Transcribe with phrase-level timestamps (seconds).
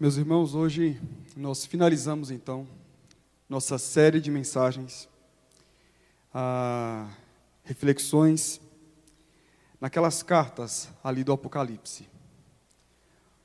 [0.00, 0.96] Meus irmãos, hoje
[1.36, 2.68] nós finalizamos então
[3.48, 5.08] nossa série de mensagens,
[6.32, 7.10] ah,
[7.64, 8.60] reflexões
[9.80, 12.08] naquelas cartas ali do Apocalipse.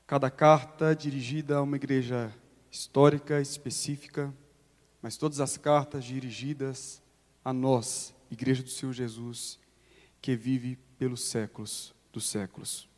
[0.06, 2.32] Cada carta dirigida a uma igreja
[2.70, 4.32] histórica específica,
[5.02, 7.02] mas todas as cartas dirigidas
[7.44, 9.58] a nós, Igreja do Senhor Jesus,
[10.22, 12.93] que vive pelos séculos dos séculos.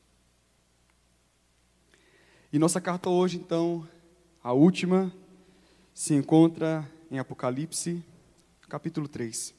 [2.54, 3.88] E nossa carta hoje, então,
[4.42, 5.12] a última,
[5.94, 8.04] se encontra em Apocalipse,
[8.70, 9.54] capítulo 3.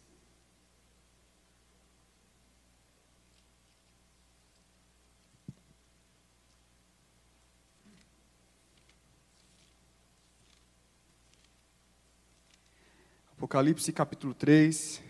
[13.33, 15.03] Apocalipse capítulo 3,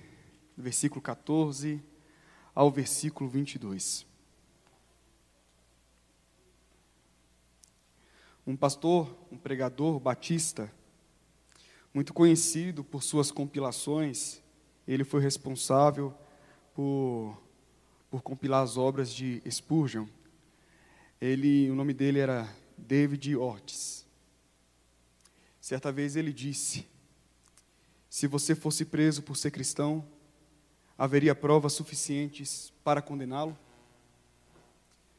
[0.56, 1.80] versículo 14
[2.54, 4.05] ao versículo 22.
[8.46, 10.72] Um pastor, um pregador batista,
[11.92, 14.40] muito conhecido por suas compilações,
[14.86, 16.14] ele foi responsável
[16.72, 17.36] por,
[18.08, 20.06] por compilar as obras de Spurgeon.
[21.20, 22.48] Ele, o nome dele era
[22.78, 24.06] David Ortiz.
[25.60, 26.86] Certa vez ele disse:
[28.08, 30.06] se você fosse preso por ser cristão,
[30.96, 33.58] haveria provas suficientes para condená-lo?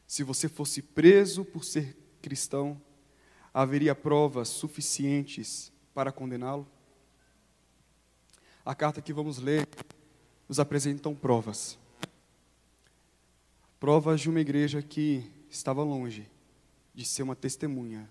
[0.07, 2.81] Se você fosse preso por ser cristão,
[3.61, 6.67] haveria provas suficientes para condená-lo?
[8.63, 9.67] A carta que vamos ler
[10.47, 11.75] nos apresentam provas.
[13.79, 16.29] Provas de uma igreja que estava longe
[16.93, 18.07] de ser uma testemunha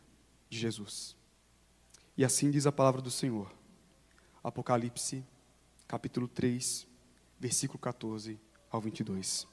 [0.50, 1.14] de Jesus.
[2.16, 3.48] E assim diz a palavra do Senhor.
[4.42, 5.24] Apocalipse,
[5.86, 6.88] capítulo 3,
[7.38, 8.36] versículo 14
[8.68, 9.46] ao 22.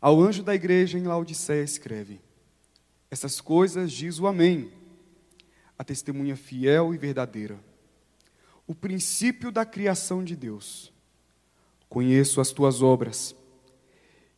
[0.00, 2.20] Ao anjo da igreja em Laodiceia escreve:
[3.10, 4.83] Essas coisas diz o Amém,
[5.78, 7.58] a testemunha fiel e verdadeira,
[8.66, 10.92] o princípio da criação de Deus.
[11.88, 13.36] Conheço as tuas obras,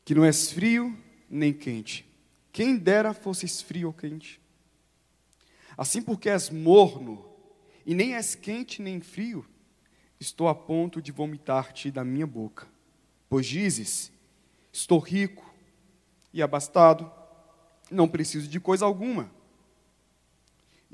[0.05, 0.97] que não és frio
[1.29, 2.07] nem quente.
[2.53, 4.41] Quem dera fosses frio ou quente.
[5.77, 7.25] Assim porque és morno
[7.85, 9.45] e nem és quente nem frio,
[10.19, 12.67] estou a ponto de vomitar-te da minha boca.
[13.29, 14.11] Pois dizes:
[14.73, 15.55] Estou rico
[16.33, 17.11] e abastado,
[17.91, 19.31] não preciso de coisa alguma.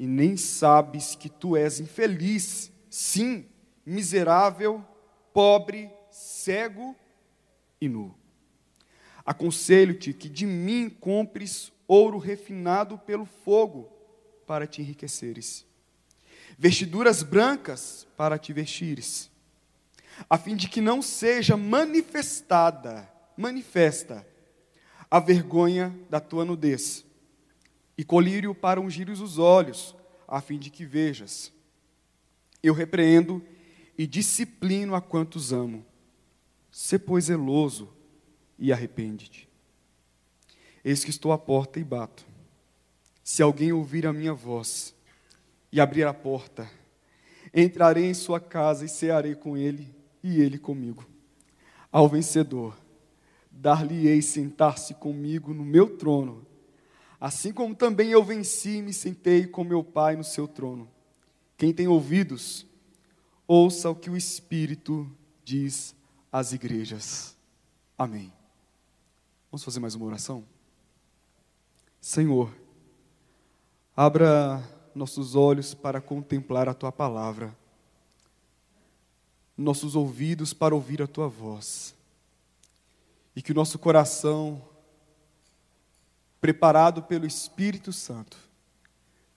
[0.02, 3.46] E nem sabes que tu és infeliz, sim,
[3.86, 4.84] miserável,
[5.32, 6.96] pobre, cego
[7.80, 8.14] e nu.
[9.24, 13.92] Aconselho-te que de mim compres ouro refinado pelo fogo,
[14.46, 15.64] para te enriqueceres
[16.58, 19.30] vestiduras brancas para te vestires,
[20.28, 24.26] a fim de que não seja manifestada, manifesta,
[25.10, 27.04] a vergonha da tua nudez,
[28.02, 29.94] e colírio para ungir os olhos,
[30.26, 31.52] a fim de que vejas.
[32.60, 33.40] Eu repreendo
[33.96, 35.86] e disciplino a quantos amo.
[36.68, 37.88] Sê, pois, zeloso
[38.58, 39.48] e arrepende-te.
[40.84, 42.26] Eis que estou à porta e bato.
[43.22, 44.92] Se alguém ouvir a minha voz
[45.70, 46.68] e abrir a porta.
[47.54, 51.06] Entrarei em sua casa e cearei com ele e ele comigo.
[51.92, 52.76] Ao vencedor,
[53.48, 56.44] dar-lhe-ei sentar-se comigo no meu trono,
[57.22, 60.90] assim como também eu venci e me sentei com meu Pai no seu trono.
[61.56, 62.66] Quem tem ouvidos,
[63.46, 65.08] ouça o que o Espírito
[65.44, 65.94] diz
[66.32, 67.36] às igrejas.
[67.96, 68.32] Amém.
[69.52, 70.44] Vamos fazer mais uma oração?
[72.00, 72.52] Senhor,
[73.96, 74.60] abra
[74.92, 77.56] nossos olhos para contemplar a tua palavra,
[79.56, 81.94] nossos ouvidos para ouvir a tua voz,
[83.36, 84.60] e que o nosso coração,
[86.42, 88.36] preparado pelo Espírito Santo,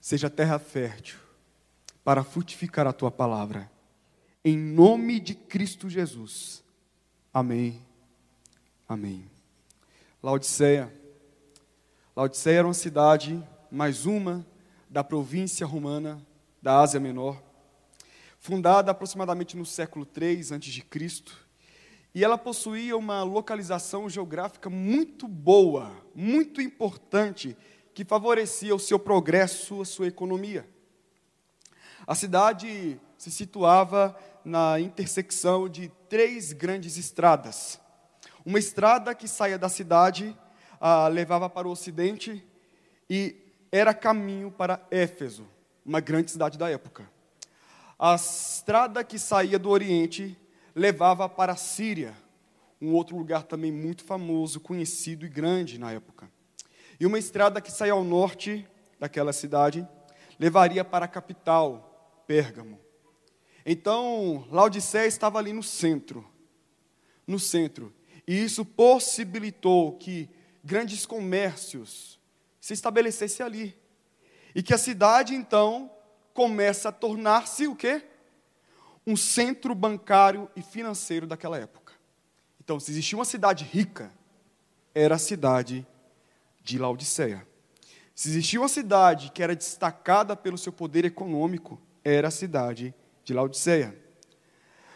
[0.02, 1.20] seja terra fértil
[2.04, 3.72] para frutificar a tua palavra.
[4.44, 6.64] Em nome de Cristo Jesus.
[7.32, 7.80] Amém.
[8.90, 9.30] Amém.
[10.22, 10.92] Laodiceia.
[12.16, 14.44] Laodiceia era uma cidade, mais uma
[14.90, 16.20] da província romana
[16.60, 17.40] da Ásia Menor,
[18.40, 21.45] fundada aproximadamente no século III a.C.,
[22.16, 27.58] e ela possuía uma localização geográfica muito boa, muito importante,
[27.94, 30.66] que favorecia o seu progresso, a sua economia.
[32.08, 37.82] A cidade se situava na intersecção de três grandes estradas.
[38.46, 40.38] Uma estrada que saía da cidade,
[40.80, 42.48] ah, levava para o ocidente,
[43.10, 43.36] e
[43.70, 45.46] era caminho para Éfeso,
[45.86, 47.12] uma grande cidade da época.
[48.00, 50.40] A estrada que saía do Oriente
[50.76, 52.14] levava para a Síria,
[52.82, 56.30] um outro lugar também muito famoso, conhecido e grande na época.
[57.00, 58.68] E uma estrada que saía ao norte
[59.00, 59.88] daquela cidade
[60.38, 62.80] levaria para a capital, Pérgamo.
[63.66, 66.28] Então, Laodiceia estava ali no centro.
[67.26, 67.94] No centro.
[68.28, 70.30] E isso possibilitou que
[70.64, 72.20] grandes comércios
[72.60, 73.78] se estabelecessem ali.
[74.54, 75.92] E que a cidade, então,
[76.34, 78.04] começa a tornar-se o quê?
[79.06, 81.94] Um centro bancário e financeiro daquela época.
[82.64, 84.12] Então, se existia uma cidade rica,
[84.94, 85.86] era a cidade
[86.64, 87.46] de Laodiceia.
[88.16, 93.34] Se existia uma cidade que era destacada pelo seu poder econômico, era a cidade de
[93.34, 93.96] Laodiceia.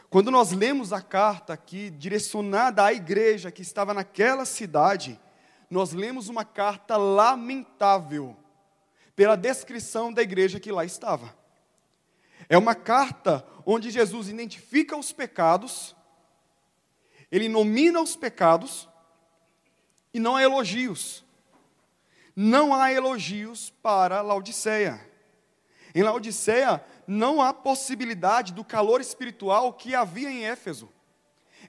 [0.09, 5.19] Quando nós lemos a carta aqui, direcionada à igreja que estava naquela cidade,
[5.69, 8.35] nós lemos uma carta lamentável
[9.15, 11.38] pela descrição da igreja que lá estava.
[12.49, 15.95] É uma carta onde Jesus identifica os pecados,
[17.31, 18.89] ele nomina os pecados,
[20.11, 21.23] e não há elogios.
[22.35, 25.07] Não há elogios para Laodiceia.
[25.93, 30.89] Em Laodiceia, não há possibilidade do calor espiritual que havia em Éfeso.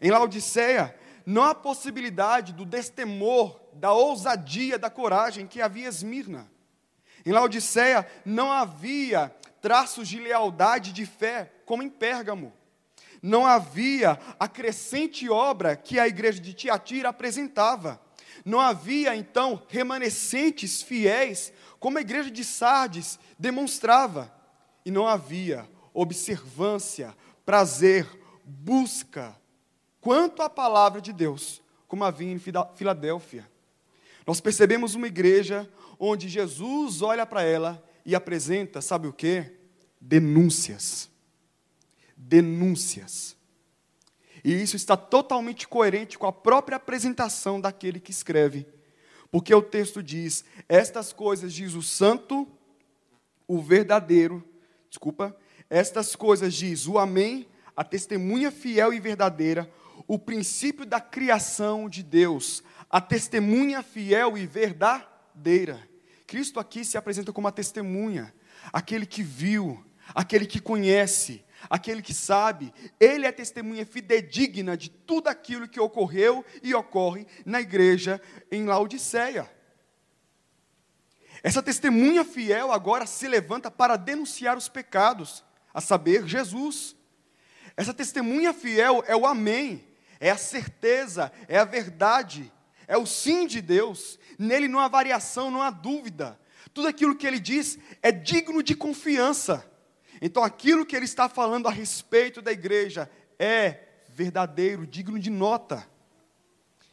[0.00, 0.96] Em Laodiceia,
[1.26, 6.50] não há possibilidade do destemor, da ousadia, da coragem que havia em Esmirna.
[7.24, 12.52] Em Laodiceia, não havia traços de lealdade e de fé, como em Pérgamo.
[13.22, 18.00] Não havia a crescente obra que a igreja de Tiatira apresentava.
[18.44, 24.34] Não havia, então, remanescentes fiéis, como a igreja de Sardes demonstrava.
[24.84, 27.14] E não havia observância,
[27.44, 28.06] prazer,
[28.44, 29.36] busca,
[30.00, 32.40] quanto à palavra de Deus, como havia em
[32.74, 33.46] Filadélfia.
[34.26, 35.68] Nós percebemos uma igreja
[35.98, 39.44] onde Jesus olha para ela e apresenta, sabe o que?
[40.00, 41.10] Denúncias.
[42.16, 43.36] Denúncias.
[44.44, 48.66] E isso está totalmente coerente com a própria apresentação daquele que escreve.
[49.30, 52.48] Porque o texto diz: Estas coisas diz o santo,
[53.46, 54.42] o verdadeiro,
[54.88, 55.36] desculpa,
[55.68, 59.70] estas coisas diz o Amém, a testemunha fiel e verdadeira,
[60.06, 65.88] o princípio da criação de Deus, a testemunha fiel e verdadeira.
[66.30, 68.32] Cristo aqui se apresenta como a testemunha,
[68.72, 69.84] aquele que viu,
[70.14, 76.44] aquele que conhece, aquele que sabe, ele é testemunha fidedigna de tudo aquilo que ocorreu
[76.62, 79.50] e ocorre na igreja em Laodiceia.
[81.42, 85.42] Essa testemunha fiel agora se levanta para denunciar os pecados,
[85.74, 86.94] a saber, Jesus.
[87.76, 89.84] Essa testemunha fiel é o Amém,
[90.20, 92.52] é a certeza, é a verdade,
[92.90, 96.36] é o sim de Deus, nele não há variação, não há dúvida.
[96.74, 99.64] Tudo aquilo que ele diz é digno de confiança.
[100.20, 103.08] Então, aquilo que ele está falando a respeito da igreja
[103.38, 105.88] é verdadeiro, digno de nota.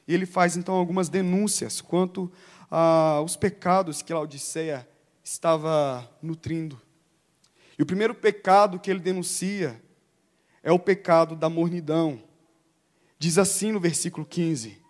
[0.07, 2.31] E ele faz então algumas denúncias quanto
[2.69, 4.87] aos pecados que Laodiceia
[5.23, 6.79] estava nutrindo.
[7.75, 9.81] E o primeiro pecado que ele denuncia
[10.61, 12.21] é o pecado da mornidão.
[13.17, 14.85] Diz assim no versículo 15: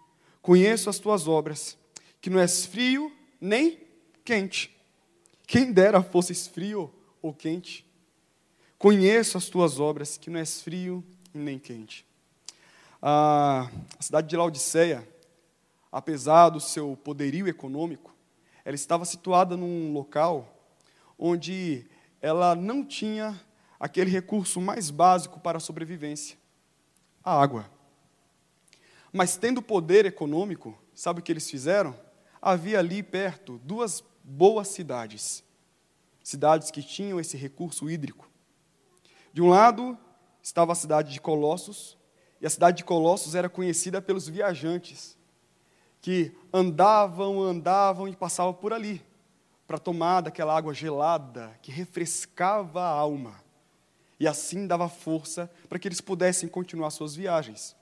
[0.47, 1.77] Conheço as tuas obras,
[2.21, 3.11] que não és frio
[3.41, 3.81] nem
[4.23, 4.73] quente.
[5.45, 6.89] Quem dera fosses frio
[7.21, 7.85] ou quente.
[8.77, 11.03] Conheço as tuas obras, que não és frio
[11.33, 12.05] nem quente.
[13.01, 15.05] A cidade de Laodiceia,
[15.91, 18.15] apesar do seu poderio econômico,
[18.63, 20.57] ela estava situada num local
[21.19, 21.85] onde
[22.21, 23.37] ela não tinha
[23.77, 26.37] aquele recurso mais básico para a sobrevivência,
[27.21, 27.69] a água.
[29.17, 31.99] Mas tendo poder econômico, sabe o que eles fizeram?
[32.39, 35.43] Havia ali perto duas boas cidades,
[36.21, 38.29] cidades que tinham esse recurso hídrico.
[39.33, 39.97] De um lado
[40.39, 41.97] estava a cidade de Colossos,
[42.39, 45.17] e a cidade de Colossos era conhecida pelos viajantes,
[45.99, 49.03] que andavam, andavam e passavam por ali,
[49.65, 53.33] para tomar daquela água gelada que refrescava a alma,
[54.19, 57.75] e assim dava força para que eles pudessem continuar suas viagens.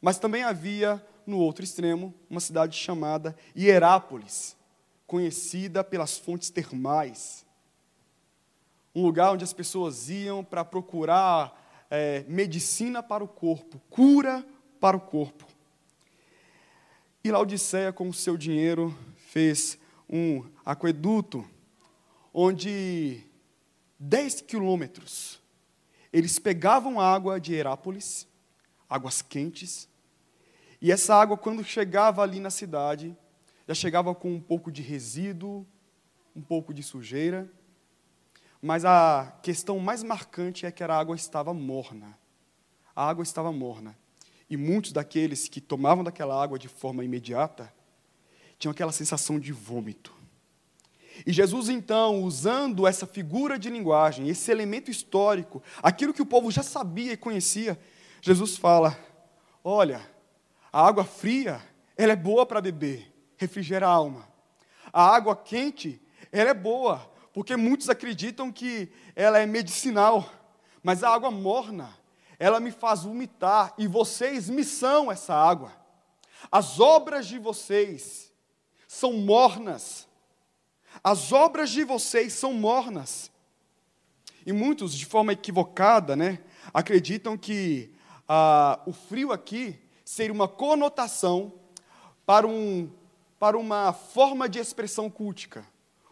[0.00, 4.56] Mas também havia, no outro extremo, uma cidade chamada Hierápolis,
[5.06, 7.44] conhecida pelas fontes termais.
[8.94, 14.46] Um lugar onde as pessoas iam para procurar é, medicina para o corpo, cura
[14.80, 15.46] para o corpo.
[17.24, 19.78] E Laodiceia, com o seu dinheiro, fez
[20.08, 21.44] um aqueduto
[22.32, 23.22] onde
[23.98, 25.38] 10 quilômetros
[26.12, 28.26] eles pegavam água de Herápolis
[28.88, 29.88] águas quentes.
[30.80, 33.16] E essa água, quando chegava ali na cidade,
[33.66, 35.66] já chegava com um pouco de resíduo,
[36.34, 37.50] um pouco de sujeira.
[38.62, 42.18] Mas a questão mais marcante é que a água estava morna.
[42.94, 43.96] A água estava morna.
[44.48, 47.72] E muitos daqueles que tomavam daquela água de forma imediata
[48.58, 50.16] tinham aquela sensação de vômito.
[51.26, 56.50] E Jesus, então, usando essa figura de linguagem, esse elemento histórico, aquilo que o povo
[56.50, 57.78] já sabia e conhecia,
[58.20, 58.98] Jesus fala:
[59.62, 60.00] Olha,
[60.72, 61.60] a água fria,
[61.96, 64.28] ela é boa para beber, refrigera a alma.
[64.92, 66.00] A água quente,
[66.32, 70.30] ela é boa, porque muitos acreditam que ela é medicinal,
[70.82, 71.90] mas a água morna,
[72.38, 75.72] ela me faz vomitar, e vocês me são essa água.
[76.50, 78.32] As obras de vocês
[78.86, 80.08] são mornas,
[81.02, 83.30] as obras de vocês são mornas.
[84.46, 86.38] E muitos, de forma equivocada, né,
[86.72, 87.94] acreditam que
[88.28, 91.52] ah, o frio aqui seria uma conotação
[92.26, 92.90] para, um,
[93.38, 95.64] para uma forma de expressão cultica.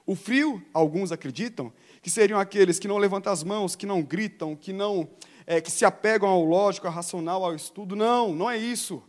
[0.06, 4.54] O frio, alguns acreditam, que seriam aqueles que não levantam as mãos, que não gritam,
[4.54, 5.08] que não
[5.46, 7.94] é, que se apegam ao lógico, ao racional, ao estudo.
[7.94, 9.02] Não, não é isso.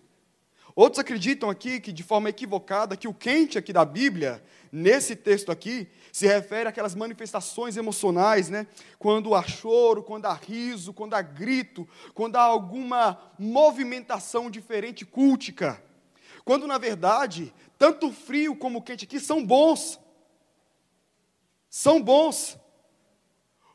[0.78, 5.52] Outros acreditam aqui que, de forma equivocada, que o quente aqui da Bíblia, nesse texto
[5.52, 8.68] aqui, se refere àquelas manifestações emocionais, né?
[9.00, 15.84] Quando há choro, quando há riso, quando há grito, quando há alguma movimentação diferente cultica.
[16.46, 20.00] Quando, na verdade, tanto frio como quente aqui são bons.
[21.72, 22.56] São bons.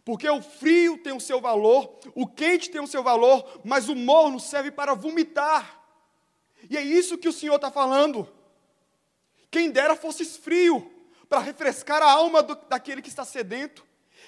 [0.04, 3.96] Porque o frio tem o seu valor, o quente tem o seu valor, mas o
[3.96, 5.81] morno serve para vomitar.
[6.68, 8.28] E é isso que o Senhor está falando.
[9.50, 10.90] Quem dera fosses frio,
[11.28, 13.86] para refrescar a alma do, daquele que está sedento.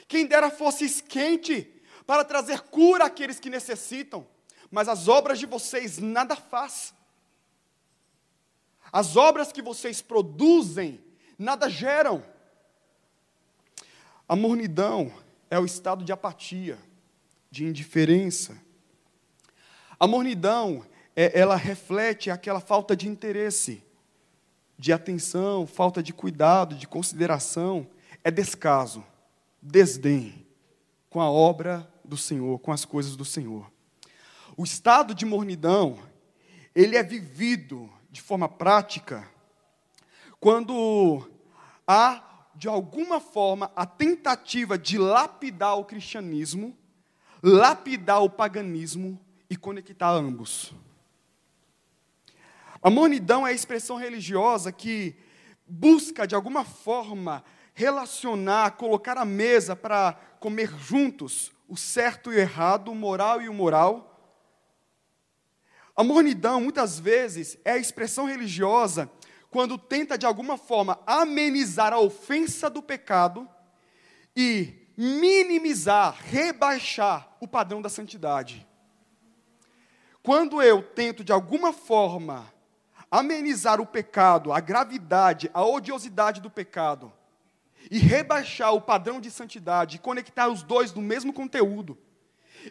[0.08, 1.70] Quem dera fosses quente,
[2.06, 4.26] para trazer cura àqueles que necessitam.
[4.70, 6.94] Mas as obras de vocês nada faz.
[8.92, 11.02] As obras que vocês produzem
[11.38, 12.24] nada geram.
[14.28, 15.12] A mornidão
[15.50, 16.78] é o estado de apatia,
[17.50, 18.60] de indiferença.
[19.98, 20.84] A mornidão
[21.16, 23.82] é, ela reflete aquela falta de interesse,
[24.78, 27.86] de atenção, falta de cuidado, de consideração,
[28.22, 29.04] é descaso,
[29.62, 30.46] desdém
[31.08, 33.70] com a obra do Senhor, com as coisas do Senhor.
[34.56, 35.98] O estado de mornidão,
[36.74, 39.28] ele é vivido de forma prática
[40.40, 41.26] quando
[41.86, 46.76] há, de alguma forma, a tentativa de lapidar o cristianismo,
[47.42, 49.18] lapidar o paganismo
[49.48, 50.74] e conectar ambos.
[52.84, 55.16] A monidão é a expressão religiosa que
[55.66, 62.38] busca, de alguma forma, relacionar, colocar à mesa para comer juntos o certo e o
[62.38, 64.10] errado, o moral e o moral.
[65.96, 69.10] A mornidão, muitas vezes, é a expressão religiosa
[69.50, 73.48] quando tenta, de alguma forma, amenizar a ofensa do pecado
[74.36, 78.66] e minimizar, rebaixar o padrão da santidade.
[80.22, 82.52] Quando eu tento, de alguma forma,
[83.14, 87.12] amenizar o pecado, a gravidade, a odiosidade do pecado,
[87.88, 91.96] e rebaixar o padrão de santidade, conectar os dois no mesmo conteúdo,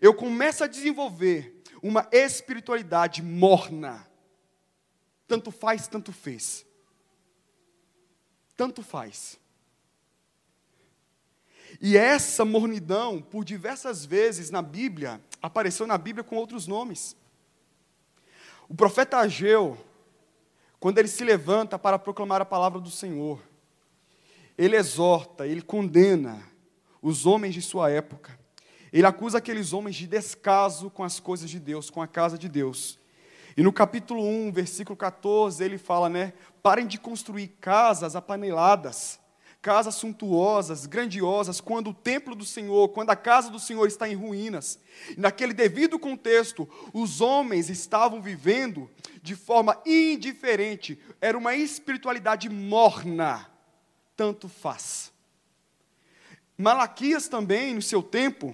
[0.01, 4.05] eu começo a desenvolver uma espiritualidade morna.
[5.29, 6.65] Tanto faz, tanto fez.
[8.57, 9.39] Tanto faz.
[11.79, 17.15] E essa mornidão, por diversas vezes na Bíblia, apareceu na Bíblia com outros nomes.
[18.67, 19.77] O profeta Ageu,
[20.83, 23.39] quando ele se levanta para proclamar a palavra do Senhor,
[24.57, 26.43] ele exorta, ele condena
[27.01, 28.37] os homens de sua época.
[28.91, 32.49] Ele acusa aqueles homens de descaso com as coisas de Deus, com a casa de
[32.49, 32.99] Deus.
[33.55, 36.33] E no capítulo 1, versículo 14, ele fala, né?
[36.61, 39.21] Parem de construir casas apaneladas
[39.63, 44.13] casas suntuosas, grandiosas, quando o templo do Senhor, quando a casa do Senhor está em
[44.13, 44.77] ruínas.
[45.17, 48.91] naquele devido contexto, os homens estavam vivendo
[49.21, 53.49] de forma indiferente, era uma espiritualidade morna,
[54.17, 55.13] tanto faz.
[56.57, 58.53] Malaquias também, no seu tempo,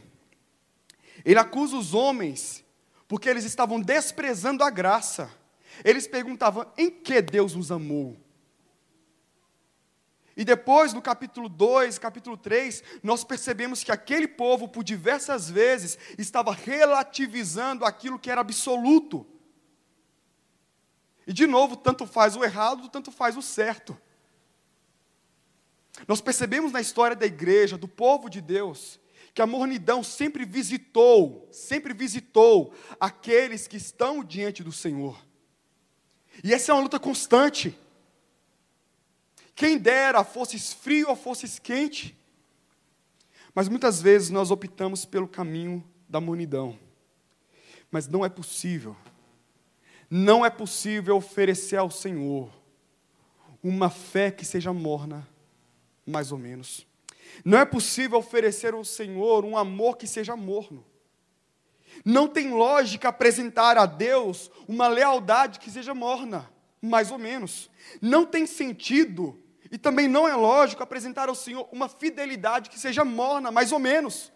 [1.25, 2.63] ele acusa os homens,
[3.07, 5.31] porque eles estavam desprezando a graça.
[5.83, 8.15] Eles perguntavam: em que Deus nos amou?
[10.39, 15.97] E depois, no capítulo 2, capítulo 3, nós percebemos que aquele povo, por diversas vezes,
[16.17, 19.27] estava relativizando aquilo que era absoluto.
[21.27, 23.99] E, de novo, tanto faz o errado, tanto faz o certo.
[26.07, 28.97] Nós percebemos na história da igreja, do povo de Deus,
[29.33, 35.21] que a mornidão sempre visitou, sempre visitou aqueles que estão diante do Senhor.
[36.41, 37.77] E essa é uma luta constante.
[39.59, 42.17] Quem dera fosses frio ou fosses quente.
[43.53, 46.79] Mas muitas vezes nós optamos pelo caminho da monidão.
[47.91, 48.95] Mas não é possível.
[50.09, 52.49] Não é possível oferecer ao Senhor
[53.61, 55.27] uma fé que seja morna,
[56.07, 56.87] mais ou menos.
[57.43, 60.85] Não é possível oferecer ao Senhor um amor que seja morno.
[62.05, 66.49] Não tem lógica apresentar a Deus uma lealdade que seja morna,
[66.81, 67.69] mais ou menos.
[68.01, 69.37] Não tem sentido
[69.71, 73.79] e também não é lógico apresentar ao Senhor uma fidelidade que seja morna, mais ou
[73.79, 74.31] menos.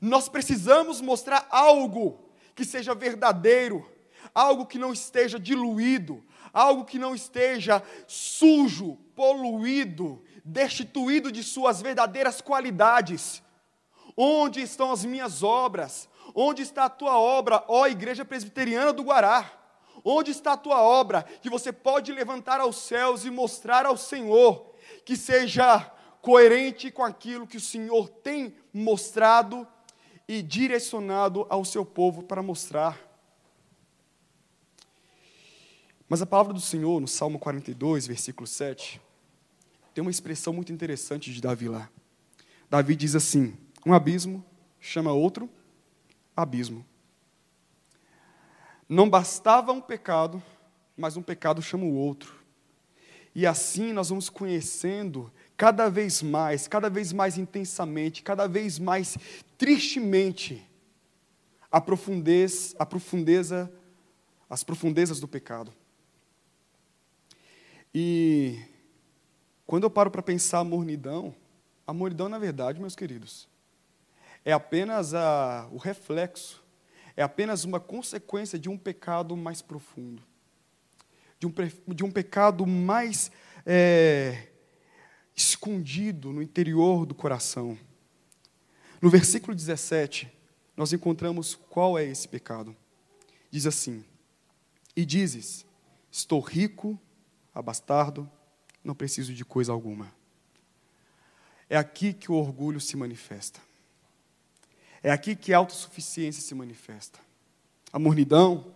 [0.00, 3.88] Nós precisamos mostrar algo que seja verdadeiro,
[4.34, 12.40] algo que não esteja diluído, algo que não esteja sujo, poluído, destituído de suas verdadeiras
[12.40, 13.42] qualidades.
[14.16, 16.08] Onde estão as minhas obras?
[16.34, 19.61] Onde está a tua obra, ó Igreja Presbiteriana do Guará?
[20.04, 24.74] Onde está a tua obra que você pode levantar aos céus e mostrar ao Senhor
[25.04, 25.80] que seja
[26.20, 29.66] coerente com aquilo que o Senhor tem mostrado
[30.26, 32.98] e direcionado ao seu povo para mostrar?
[36.08, 39.00] Mas a palavra do Senhor, no Salmo 42, versículo 7,
[39.94, 41.88] tem uma expressão muito interessante de Davi lá.
[42.68, 44.44] Davi diz assim: um abismo
[44.78, 45.48] chama outro
[46.36, 46.84] abismo.
[48.92, 50.42] Não bastava um pecado,
[50.94, 52.34] mas um pecado chama o outro.
[53.34, 59.16] E assim nós vamos conhecendo cada vez mais, cada vez mais intensamente, cada vez mais
[59.56, 60.62] tristemente
[61.70, 63.72] a profundez, a profundeza,
[64.50, 65.72] as profundezas do pecado.
[67.94, 68.62] E
[69.66, 71.34] quando eu paro para pensar a mornidão,
[71.86, 73.48] a mornidão, na verdade, meus queridos,
[74.44, 76.61] é apenas a, o reflexo,
[77.16, 80.22] é apenas uma consequência de um pecado mais profundo,
[81.38, 81.52] de um,
[81.94, 83.30] de um pecado mais
[83.66, 84.48] é,
[85.36, 87.78] escondido no interior do coração.
[89.00, 90.30] No versículo 17,
[90.76, 92.74] nós encontramos qual é esse pecado.
[93.50, 94.04] Diz assim:
[94.96, 95.66] E dizes:
[96.10, 96.98] Estou rico,
[97.54, 98.30] abastardo,
[98.82, 100.12] não preciso de coisa alguma.
[101.68, 103.60] É aqui que o orgulho se manifesta.
[105.02, 107.18] É aqui que a autossuficiência se manifesta.
[107.92, 108.72] A mornidão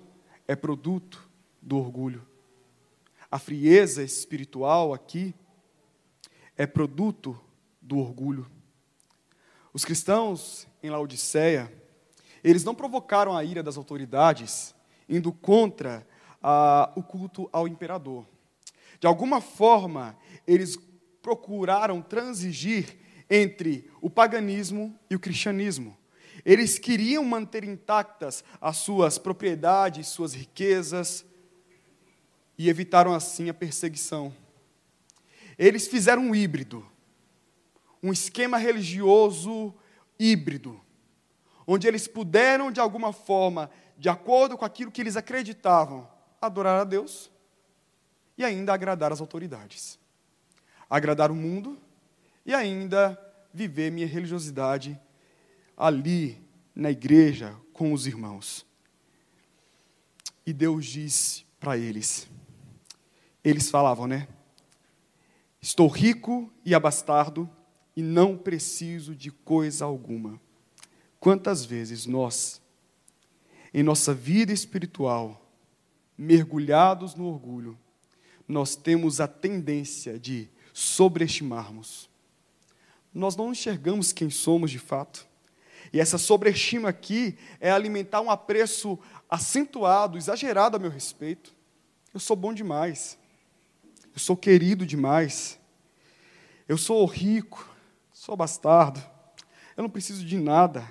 [0.48, 1.30] é produto
[1.62, 2.26] do orgulho.
[3.30, 5.32] A frieza espiritual aqui
[6.56, 7.38] é produto
[7.80, 8.50] do orgulho.
[9.72, 11.72] Os cristãos em Laodiceia,
[12.42, 14.74] eles não provocaram a ira das autoridades
[15.08, 16.04] indo contra
[16.96, 18.26] o culto ao imperador.
[18.98, 20.76] De alguma forma, eles
[21.22, 22.98] procuraram transigir
[23.30, 25.96] entre o paganismo e o cristianismo.
[26.46, 31.26] Eles queriam manter intactas as suas propriedades, suas riquezas,
[32.56, 34.32] e evitaram assim a perseguição.
[35.58, 36.86] Eles fizeram um híbrido,
[38.00, 39.74] um esquema religioso
[40.16, 40.80] híbrido,
[41.66, 46.08] onde eles puderam, de alguma forma, de acordo com aquilo que eles acreditavam,
[46.40, 47.28] adorar a Deus
[48.38, 49.98] e ainda agradar as autoridades,
[50.88, 51.76] agradar o mundo
[52.44, 53.20] e ainda
[53.52, 54.96] viver minha religiosidade
[55.76, 56.40] ali
[56.74, 58.64] na igreja com os irmãos.
[60.46, 62.28] E Deus disse para eles,
[63.42, 64.28] eles falavam, né?
[65.60, 67.50] Estou rico e abastardo
[67.96, 70.40] e não preciso de coisa alguma.
[71.18, 72.60] Quantas vezes nós,
[73.74, 75.44] em nossa vida espiritual,
[76.16, 77.76] mergulhados no orgulho,
[78.46, 82.08] nós temos a tendência de sobreestimarmos.
[83.12, 85.26] Nós não enxergamos quem somos de fato.
[85.96, 88.98] E essa sobreestima aqui é alimentar um apreço
[89.30, 91.54] acentuado, exagerado a meu respeito.
[92.12, 93.16] Eu sou bom demais.
[94.12, 95.58] Eu sou querido demais.
[96.68, 97.66] Eu sou rico.
[98.12, 99.02] Sou bastardo.
[99.74, 100.86] Eu não preciso de nada.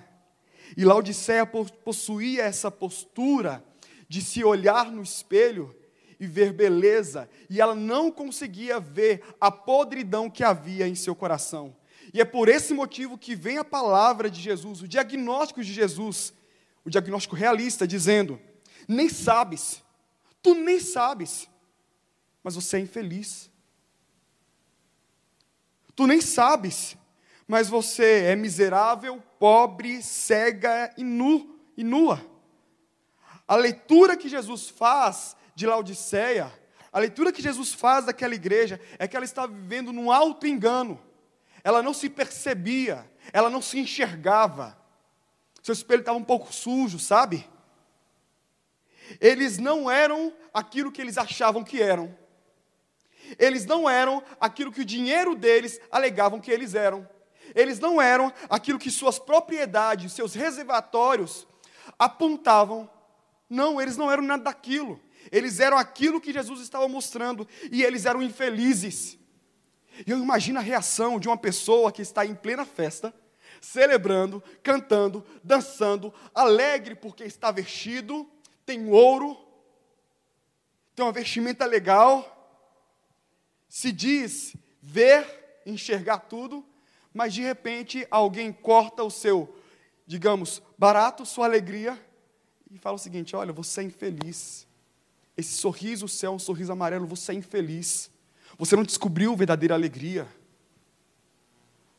[0.76, 3.64] E Laodiceia possuía essa postura
[4.10, 5.76] de se olhar no espelho
[6.20, 11.76] e ver beleza, e ela não conseguia ver a podridão que havia em seu coração.
[12.16, 16.34] E é por esse motivo que vem a palavra de Jesus, o diagnóstico de Jesus,
[16.86, 18.40] o diagnóstico realista, dizendo:
[18.88, 19.84] nem sabes,
[20.42, 21.46] tu nem sabes,
[22.42, 23.52] mas você é infeliz.
[25.94, 26.96] Tu nem sabes,
[27.46, 32.26] mas você é miserável, pobre, cega e nu e nua.
[33.46, 36.50] A leitura que Jesus faz de Laodiceia,
[36.94, 40.98] a leitura que Jesus faz daquela igreja é que ela estava vivendo num alto engano
[41.66, 44.78] ela não se percebia, ela não se enxergava.
[45.64, 47.50] Seu espelho estava um pouco sujo, sabe?
[49.20, 52.16] Eles não eram aquilo que eles achavam que eram.
[53.40, 57.10] Eles não eram aquilo que o dinheiro deles alegavam que eles eram.
[57.56, 61.48] Eles não eram aquilo que suas propriedades, seus reservatórios
[61.98, 62.88] apontavam.
[63.50, 65.02] Não, eles não eram nada daquilo.
[65.32, 69.18] Eles eram aquilo que Jesus estava mostrando e eles eram infelizes.
[70.06, 73.14] E eu imagino a reação de uma pessoa que está em plena festa,
[73.62, 78.30] celebrando, cantando, dançando, alegre porque está vestido,
[78.66, 79.38] tem ouro,
[80.96, 82.32] tem uma vestimenta legal,
[83.68, 86.66] se diz ver, enxergar tudo,
[87.14, 89.58] mas de repente alguém corta o seu,
[90.06, 92.00] digamos, barato, sua alegria,
[92.70, 94.68] e fala o seguinte: olha, você é infeliz.
[95.38, 98.10] Esse sorriso é um sorriso amarelo, você é infeliz.
[98.58, 100.28] Você não descobriu verdadeira alegria.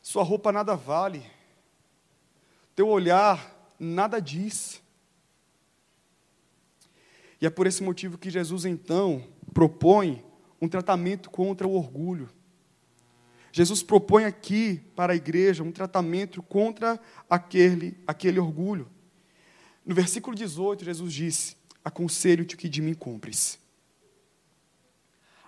[0.01, 1.23] Sua roupa nada vale.
[2.75, 4.81] Teu olhar nada diz.
[7.39, 10.25] E é por esse motivo que Jesus então propõe
[10.59, 12.29] um tratamento contra o orgulho.
[13.51, 18.89] Jesus propõe aqui para a igreja um tratamento contra aquele, aquele orgulho.
[19.85, 23.59] No versículo 18, Jesus disse: Aconselho-te que de mim compres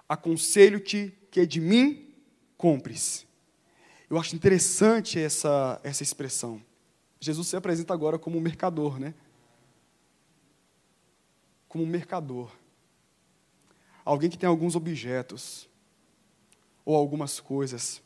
[0.10, 2.12] aconselho-te que de mim
[2.58, 3.28] compres.
[4.10, 6.60] Eu acho interessante essa, essa expressão.
[7.20, 9.14] Jesus se apresenta agora como um mercador, né?
[11.68, 12.52] Como um mercador.
[14.04, 15.70] Alguém que tem alguns objetos
[16.84, 18.02] ou algumas coisas.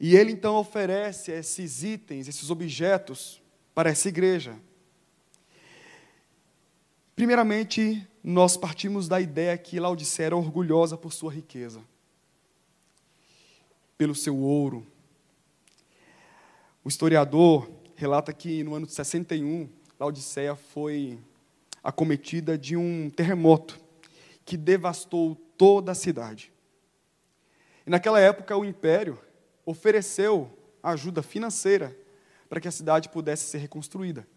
[0.00, 3.40] E ele então oferece esses itens, esses objetos
[3.72, 4.58] para essa igreja.
[7.14, 11.80] Primeiramente, nós partimos da ideia que Laodicea era orgulhosa por sua riqueza,
[13.96, 14.86] pelo seu ouro.
[16.84, 19.66] O historiador relata que no ano de 61,
[19.98, 21.18] Laodiceia foi
[21.82, 23.80] acometida de um terremoto
[24.44, 26.52] que devastou toda a cidade.
[27.86, 29.18] E naquela época o império
[29.64, 30.50] ofereceu
[30.82, 31.96] ajuda financeira
[32.46, 34.28] para que a cidade pudesse ser reconstruída.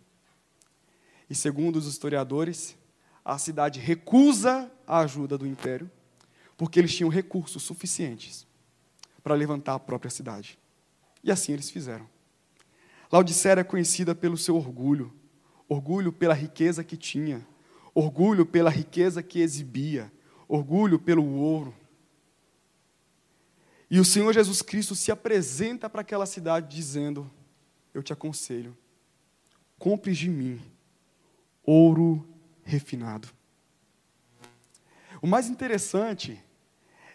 [1.30, 2.78] E segundo os historiadores,
[3.24, 5.90] a cidade recusa a ajuda do império,
[6.58, 8.46] porque eles tinham recursos suficientes
[9.24, 10.58] para levantar a própria cidade.
[11.24, 12.08] E assim eles fizeram.
[13.12, 15.14] Laodicea era conhecida pelo seu orgulho,
[15.68, 17.46] orgulho pela riqueza que tinha,
[17.94, 20.12] orgulho pela riqueza que exibia,
[20.48, 21.74] orgulho pelo ouro.
[23.90, 27.30] E o Senhor Jesus Cristo se apresenta para aquela cidade dizendo:
[27.94, 28.76] Eu te aconselho,
[29.78, 30.62] compre de mim
[31.64, 32.26] ouro
[32.64, 33.28] refinado.
[35.22, 36.44] O mais interessante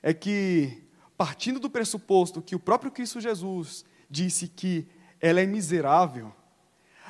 [0.02, 0.84] é que,
[1.16, 4.86] partindo do pressuposto que o próprio Cristo Jesus disse que
[5.20, 6.32] ela é miserável,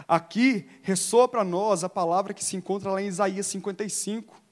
[0.08, 4.42] aqui ressoa para nós a palavra que se encontra lá em Isaías 55,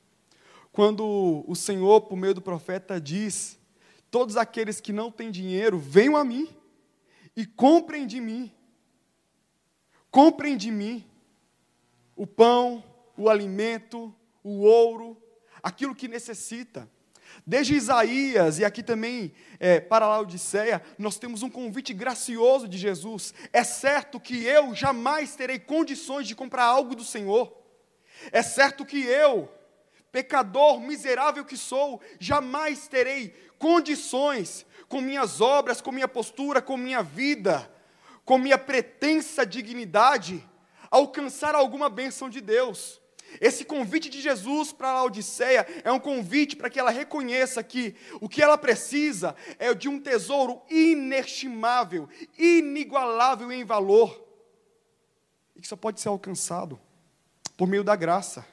[0.70, 3.58] quando o Senhor, por meio do profeta, diz:
[4.10, 6.48] Todos aqueles que não têm dinheiro, venham a mim
[7.36, 8.52] e comprem de mim.
[10.10, 11.04] Comprem de mim
[12.16, 12.82] o pão,
[13.16, 15.16] o alimento, o ouro,
[15.62, 16.88] aquilo que necessita.
[17.46, 23.34] Desde Isaías e aqui também é, para Laodiceia, nós temos um convite gracioso de Jesus.
[23.52, 27.52] É certo que eu jamais terei condições de comprar algo do Senhor.
[28.30, 29.50] É certo que eu,
[30.12, 37.02] pecador miserável que sou, jamais terei condições com minhas obras, com minha postura, com minha
[37.02, 37.70] vida,
[38.24, 40.46] com minha pretensa dignidade,
[40.90, 43.00] alcançar alguma bênção de Deus.
[43.40, 47.94] Esse convite de Jesus para a Odisseia é um convite para que ela reconheça que
[48.20, 54.24] o que ela precisa é de um tesouro inestimável, inigualável em valor,
[55.56, 56.80] e que só pode ser alcançado
[57.56, 58.44] por meio da graça.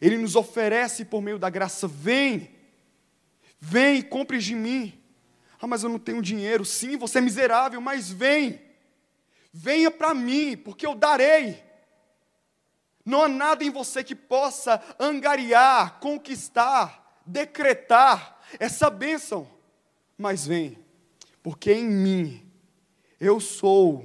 [0.00, 2.50] Ele nos oferece por meio da graça: vem,
[3.60, 5.02] vem, compre de mim.
[5.60, 6.64] Ah, mas eu não tenho dinheiro.
[6.64, 8.60] Sim, você é miserável, mas vem,
[9.52, 11.65] venha para mim, porque eu darei.
[13.06, 19.48] Não há nada em você que possa angariar, conquistar, decretar essa bênção.
[20.18, 20.76] Mas vem,
[21.40, 22.52] porque em mim
[23.20, 24.04] eu sou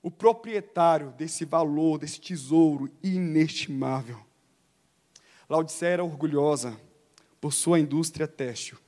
[0.00, 4.24] o proprietário desse valor, desse tesouro inestimável.
[5.48, 6.80] Laodicea era orgulhosa
[7.40, 8.78] por sua indústria têxtil.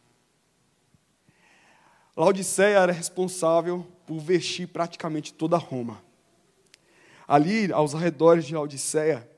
[2.17, 6.01] Laodiceia era responsável por vestir praticamente toda Roma.
[7.27, 9.29] Ali, aos arredores de Laodiceia,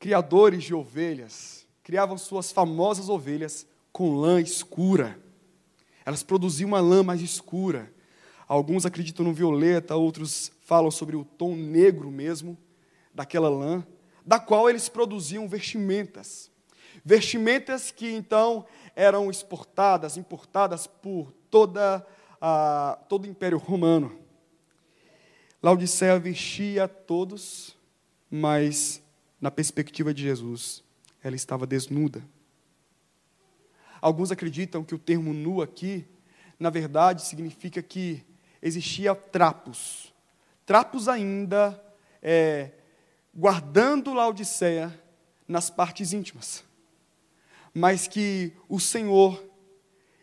[0.00, 5.20] criadores de ovelhas criavam suas famosas ovelhas com lã escura.
[6.06, 7.92] Elas produziam uma lã mais escura.
[8.48, 12.56] Alguns acreditam no violeta, outros falam sobre o tom negro mesmo
[13.14, 13.84] daquela lã,
[14.24, 16.50] da qual eles produziam vestimentas.
[17.04, 18.64] Vestimentas que então
[18.96, 22.06] eram exportadas, importadas por toda
[22.40, 24.18] a, todo o Império Romano.
[25.62, 27.76] Laodicea vestia todos,
[28.30, 29.02] mas
[29.40, 30.84] na perspectiva de Jesus,
[31.22, 32.22] ela estava desnuda.
[34.00, 36.06] Alguns acreditam que o termo nu aqui,
[36.58, 38.24] na verdade, significa que
[38.62, 40.12] existia trapos.
[40.66, 41.82] Trapos ainda
[42.22, 42.70] é,
[43.34, 44.98] guardando Laodiceia
[45.46, 46.64] nas partes íntimas.
[47.74, 49.42] Mas que o Senhor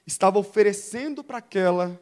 [0.06, 2.00] estava oferecendo para aquela,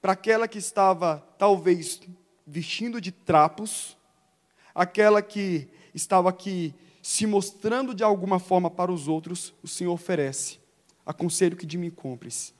[0.00, 2.00] para aquela que estava talvez
[2.46, 3.96] vestindo de trapos,
[4.74, 10.58] aquela que estava aqui se mostrando de alguma forma para os outros, o Senhor oferece.
[11.04, 12.54] Aconselho que de mim compres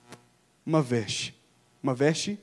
[0.65, 1.39] uma veste,
[1.83, 2.39] uma veste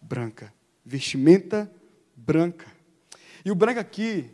[0.00, 0.52] branca,
[0.84, 1.70] vestimenta
[2.16, 2.66] branca.
[3.44, 4.30] E o branco aqui,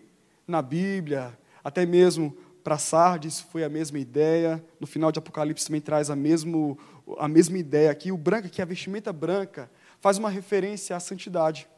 [0.46, 5.80] na Bíblia, até mesmo para Sardes foi a mesma ideia, no final de Apocalipse também
[5.80, 6.76] traz a, mesmo,
[7.16, 8.10] a mesma ideia aqui.
[8.10, 11.68] O branco aqui, a vestimenta branca, faz uma referência à santidade.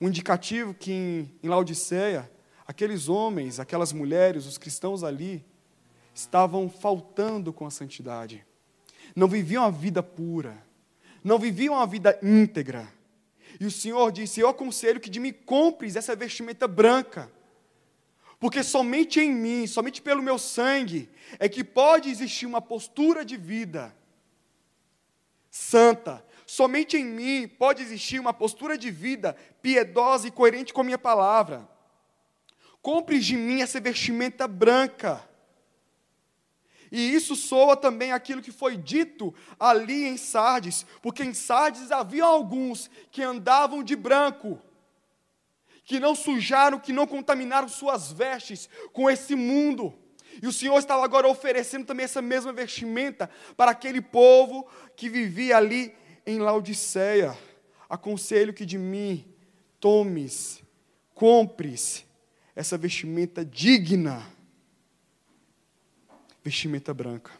[0.00, 2.28] Um indicativo que em, em Laodiceia,
[2.66, 5.44] aqueles homens, aquelas mulheres, os cristãos ali,
[6.14, 8.44] estavam faltando com a santidade.
[9.14, 10.62] Não viviam a vida pura,
[11.22, 12.88] não viviam a vida íntegra.
[13.60, 17.30] E o Senhor disse: Eu aconselho que de me compres essa vestimenta branca,
[18.40, 23.36] porque somente em mim, somente pelo meu sangue, é que pode existir uma postura de
[23.36, 23.94] vida
[25.50, 26.24] santa.
[26.46, 30.98] Somente em mim pode existir uma postura de vida piedosa e coerente com a minha
[30.98, 31.73] palavra.
[32.84, 35.26] Compre de mim essa vestimenta branca.
[36.92, 42.26] E isso soa também aquilo que foi dito ali em Sardes, porque em Sardes havia
[42.26, 44.60] alguns que andavam de branco,
[45.82, 49.98] que não sujaram, que não contaminaram suas vestes com esse mundo.
[50.42, 55.56] E o Senhor estava agora oferecendo também essa mesma vestimenta para aquele povo que vivia
[55.56, 57.34] ali em Laodiceia.
[57.88, 59.24] Aconselho que de mim
[59.80, 60.62] tomes,
[61.14, 62.04] compres
[62.54, 64.24] essa vestimenta digna,
[66.42, 67.32] vestimenta branca.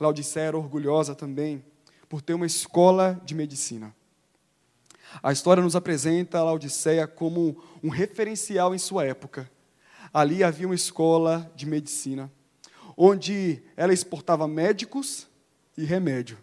[0.00, 1.64] Laodiceia era orgulhosa também
[2.08, 3.94] por ter uma escola de medicina.
[5.22, 9.50] A história nos apresenta a Laodiceia como um referencial em sua época.
[10.12, 12.30] Ali havia uma escola de medicina,
[12.96, 15.26] onde ela exportava médicos
[15.76, 16.38] e remédio,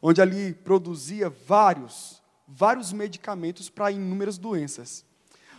[0.00, 5.04] onde ali produzia vários, vários medicamentos para inúmeras doenças.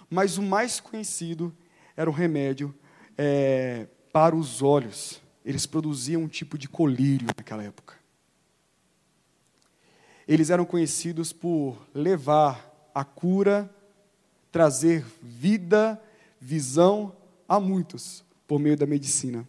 [0.09, 1.55] Mas o mais conhecido
[1.95, 2.73] era um remédio
[3.17, 5.21] é, para os olhos.
[5.43, 7.95] Eles produziam um tipo de colírio naquela época.
[10.27, 13.69] Eles eram conhecidos por levar a cura,
[14.51, 16.01] trazer vida,
[16.39, 17.15] visão
[17.47, 19.47] a muitos por meio da medicina.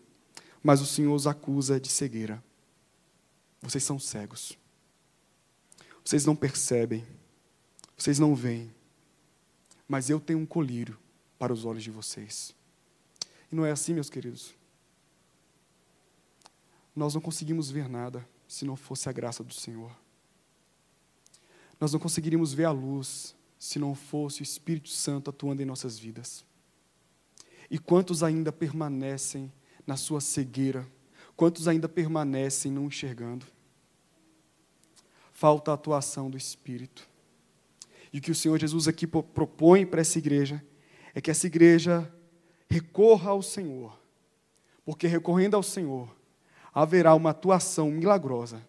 [0.62, 2.42] Mas o Senhor os acusa de cegueira.
[3.62, 4.58] Vocês são cegos.
[6.04, 7.04] Vocês não percebem.
[7.96, 8.72] Vocês não veem.
[9.88, 10.98] Mas eu tenho um colírio
[11.38, 12.54] para os olhos de vocês.
[13.50, 14.54] E não é assim, meus queridos.
[16.94, 19.94] Nós não conseguimos ver nada se não fosse a graça do Senhor.
[21.78, 25.98] Nós não conseguiríamos ver a luz se não fosse o Espírito Santo atuando em nossas
[25.98, 26.44] vidas.
[27.70, 29.52] E quantos ainda permanecem
[29.86, 30.86] na sua cegueira?
[31.36, 33.44] Quantos ainda permanecem não enxergando?
[35.32, 37.06] Falta a atuação do Espírito.
[38.12, 40.64] E o que o Senhor Jesus aqui propõe para essa igreja
[41.16, 42.12] é que essa igreja
[42.68, 43.98] recorra ao Senhor,
[44.84, 46.14] porque recorrendo ao Senhor,
[46.74, 48.62] haverá uma atuação milagrosa,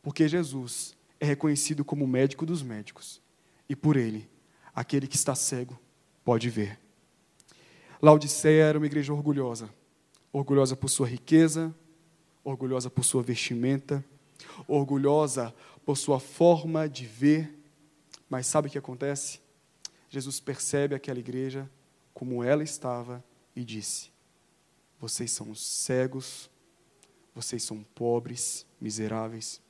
[0.00, 3.20] porque Jesus é reconhecido como o médico dos médicos,
[3.68, 4.30] e por ele,
[4.72, 5.76] aquele que está cego
[6.24, 6.78] pode ver.
[8.00, 9.68] Laodiceia era uma igreja orgulhosa,
[10.32, 11.74] orgulhosa por sua riqueza,
[12.44, 14.04] orgulhosa por sua vestimenta,
[14.68, 15.52] orgulhosa
[15.84, 17.58] por sua forma de ver,
[18.30, 19.40] mas sabe o que acontece?
[20.08, 21.68] Jesus percebe aquela igreja
[22.18, 23.22] como ela estava
[23.54, 24.10] e disse:
[24.98, 26.50] Vocês são cegos,
[27.32, 29.60] vocês são pobres, miseráveis,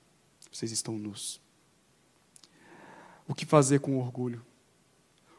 [0.50, 1.42] vocês estão nus.
[3.26, 4.42] O que fazer com orgulho?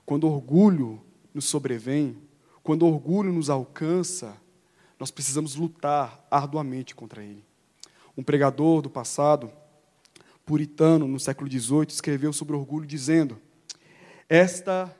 [0.06, 2.15] Quando orgulho nos sobrevém,
[2.62, 4.39] quando orgulho nos alcança,
[5.00, 7.43] nós precisamos lutar arduamente contra ele.
[8.15, 9.52] Um pregador do passado,
[10.45, 13.41] puritano, no século XVIII, escreveu sobre orgulho dizendo:
[14.30, 14.95] Esta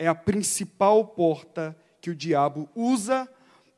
[0.00, 3.28] é a principal porta que o diabo usa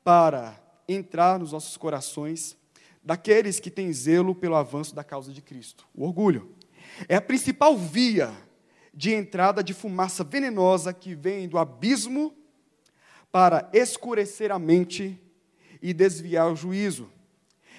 [0.05, 0.57] para
[0.87, 2.57] entrar nos nossos corações
[3.03, 5.85] daqueles que têm zelo pelo avanço da causa de Cristo.
[5.93, 6.55] O orgulho.
[7.09, 8.33] É a principal via
[8.95, 12.33] de entrada de fumaça venenosa que vem do abismo
[13.33, 15.21] para escurecer a mente
[15.83, 17.11] e desviar o juízo.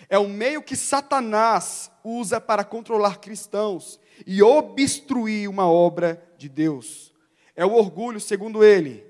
[0.10, 7.13] É o meio que Satanás usa para controlar cristãos e obstruir uma obra de Deus
[7.56, 9.04] é o orgulho, segundo ele,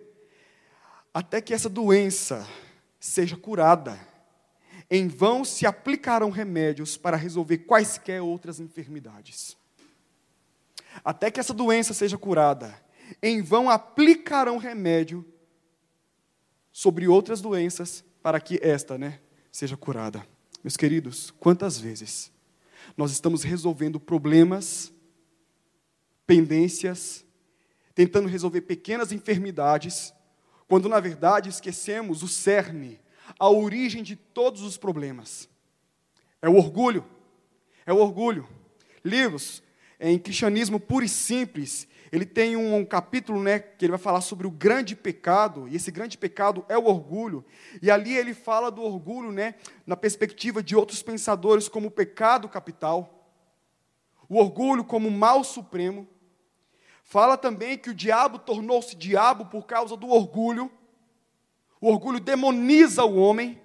[1.14, 2.48] até que essa doença
[3.00, 4.00] seja curada,
[4.90, 9.58] em vão se aplicarão remédios para resolver quaisquer outras enfermidades.
[11.04, 12.80] Até que essa doença seja curada,
[13.22, 15.26] em vão aplicarão remédio
[16.72, 19.20] sobre outras doenças para que esta, né,
[19.52, 20.26] seja curada.
[20.64, 22.32] Meus queridos, quantas vezes
[22.96, 24.92] nós estamos resolvendo problemas,
[26.26, 27.26] pendências,
[27.96, 30.14] tentando resolver pequenas enfermidades,
[30.68, 33.00] quando na verdade esquecemos o cerne,
[33.40, 35.50] a origem de todos os problemas.
[36.42, 37.06] É o orgulho.
[37.86, 38.48] É o orgulho.
[39.04, 39.64] Livros
[40.06, 44.20] em cristianismo puro e simples, ele tem um, um, capítulo né, que ele vai falar
[44.20, 47.44] sobre o grande pecado, e esse grande pecado é o orgulho.
[47.82, 49.56] E ali ele fala do orgulho né,
[49.88, 53.30] na perspectiva de outros pensadores como o pecado capital,
[54.28, 56.06] o orgulho como o mal supremo.
[57.14, 60.72] Fala também que o diabo tornou-se diabo por causa do orgulho.
[61.80, 63.62] O orgulho demoniza o homem.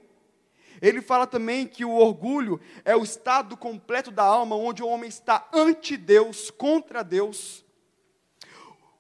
[0.83, 5.09] Ele fala também que o orgulho é o estado completo da alma, onde o homem
[5.09, 7.65] está ante Deus, contra Deus.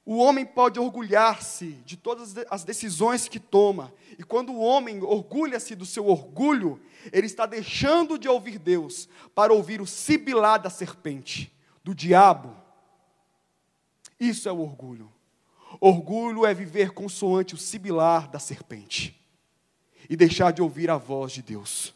[0.02, 5.74] O homem pode orgulhar-se de todas as decisões que toma, e quando o homem orgulha-se
[5.74, 6.80] do seu orgulho,
[7.12, 12.67] ele está deixando de ouvir Deus para ouvir o sibilar da serpente, do diabo.
[14.18, 15.10] Isso é o orgulho.
[15.80, 19.18] Orgulho é viver consoante o sibilar da serpente
[20.08, 21.94] e deixar de ouvir a voz de Deus.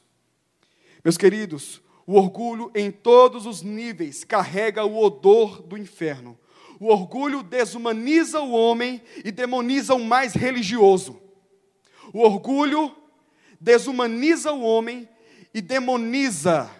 [1.02, 6.38] Meus queridos, o orgulho em todos os níveis carrega o odor do inferno.
[6.78, 11.20] O orgulho desumaniza o homem e demoniza o mais religioso.
[12.12, 12.94] O orgulho
[13.60, 15.08] desumaniza o homem
[15.54, 16.70] e demoniza,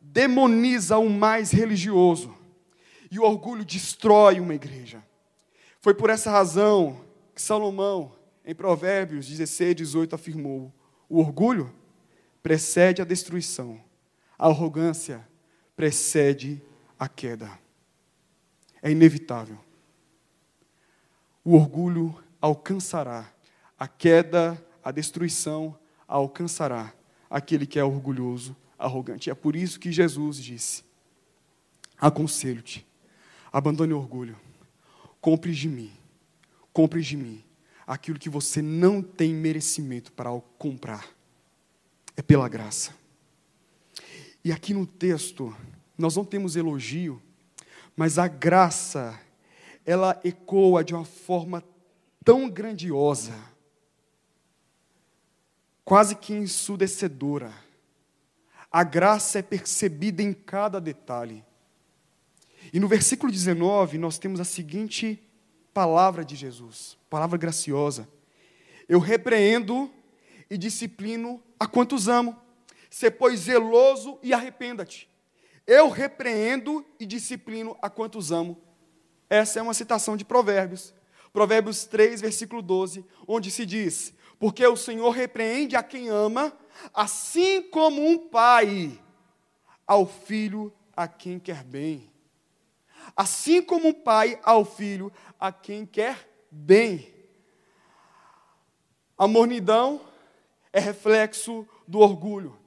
[0.00, 2.35] demoniza o mais religioso.
[3.10, 5.02] E o orgulho destrói uma igreja.
[5.80, 7.00] Foi por essa razão
[7.34, 8.12] que Salomão,
[8.44, 10.72] em Provérbios 16, 18, afirmou:
[11.08, 11.72] o orgulho
[12.42, 13.80] precede a destruição,
[14.38, 15.26] a arrogância
[15.76, 16.62] precede
[16.98, 17.58] a queda.
[18.82, 19.58] É inevitável.
[21.44, 23.32] O orgulho alcançará,
[23.78, 26.92] a queda, a destruição alcançará
[27.30, 29.30] aquele que é orgulhoso, arrogante.
[29.30, 30.84] É por isso que Jesus disse:
[31.98, 32.86] Aconselho-te,
[33.56, 34.38] abandone o orgulho,
[35.18, 35.90] compre de mim,
[36.74, 37.42] compre de mim
[37.86, 41.08] aquilo que você não tem merecimento para comprar.
[42.14, 42.94] É pela graça.
[44.44, 45.56] E aqui no texto,
[45.96, 47.22] nós não temos elogio,
[47.96, 49.18] mas a graça,
[49.86, 51.64] ela ecoa de uma forma
[52.22, 53.32] tão grandiosa,
[55.82, 57.54] quase que ensudecedora.
[58.70, 61.42] A graça é percebida em cada detalhe.
[62.72, 65.22] E no versículo 19, nós temos a seguinte
[65.72, 68.08] palavra de Jesus, palavra graciosa.
[68.88, 69.90] Eu repreendo
[70.48, 72.36] e disciplino a quantos amo.
[72.88, 75.08] Se pois zeloso e arrependa-te.
[75.66, 78.56] Eu repreendo e disciplino a quantos amo.
[79.28, 80.94] Essa é uma citação de Provérbios.
[81.32, 86.56] Provérbios 3, versículo 12, onde se diz: Porque o Senhor repreende a quem ama,
[86.94, 88.98] assim como um pai
[89.86, 92.15] ao filho a quem quer bem
[93.16, 97.14] assim como um pai ao filho a quem quer bem.
[99.16, 100.00] A mornidão
[100.72, 102.58] é reflexo do orgulho.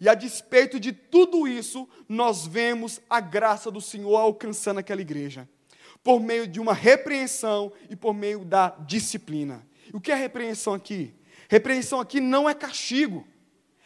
[0.00, 5.48] E a despeito de tudo isso, nós vemos a graça do Senhor alcançando aquela igreja,
[6.02, 9.64] por meio de uma repreensão e por meio da disciplina.
[9.86, 11.14] E o que é repreensão aqui?
[11.48, 13.24] Repreensão aqui não é castigo.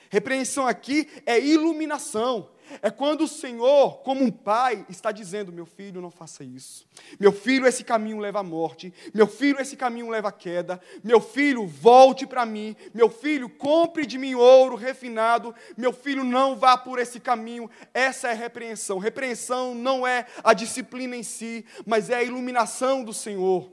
[0.09, 2.49] Repreensão aqui é iluminação.
[2.83, 6.87] É quando o Senhor, como um pai, está dizendo: meu filho, não faça isso.
[7.19, 8.93] Meu filho, esse caminho leva à morte.
[9.15, 10.81] Meu filho, esse caminho leva à queda.
[11.03, 12.75] Meu filho, volte para mim.
[12.93, 15.55] Meu filho, compre de mim ouro refinado.
[15.77, 17.71] Meu filho, não vá por esse caminho.
[17.95, 18.99] Essa é repreensão.
[18.99, 23.71] Repreensão não é a disciplina em si, mas é a iluminação do Senhor.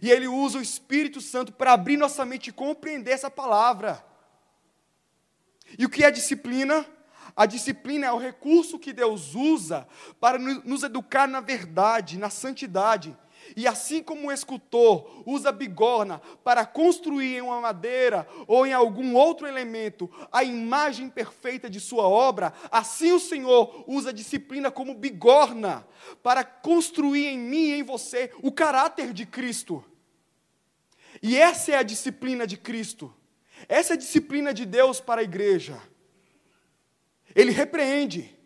[0.00, 4.04] E Ele usa o Espírito Santo para abrir nossa mente e compreender essa palavra.
[5.78, 6.86] E o que é disciplina?
[7.36, 9.86] A disciplina é o recurso que Deus usa
[10.18, 13.16] para nos educar na verdade, na santidade.
[13.56, 19.14] E assim como o escultor usa bigorna para construir em uma madeira ou em algum
[19.14, 24.94] outro elemento a imagem perfeita de sua obra, assim o Senhor usa a disciplina como
[24.94, 25.86] bigorna
[26.22, 29.84] para construir em mim e em você o caráter de Cristo.
[31.22, 33.12] E essa é a disciplina de Cristo.
[33.68, 35.80] Essa é a disciplina de Deus para a igreja.
[37.34, 38.36] Ele repreende,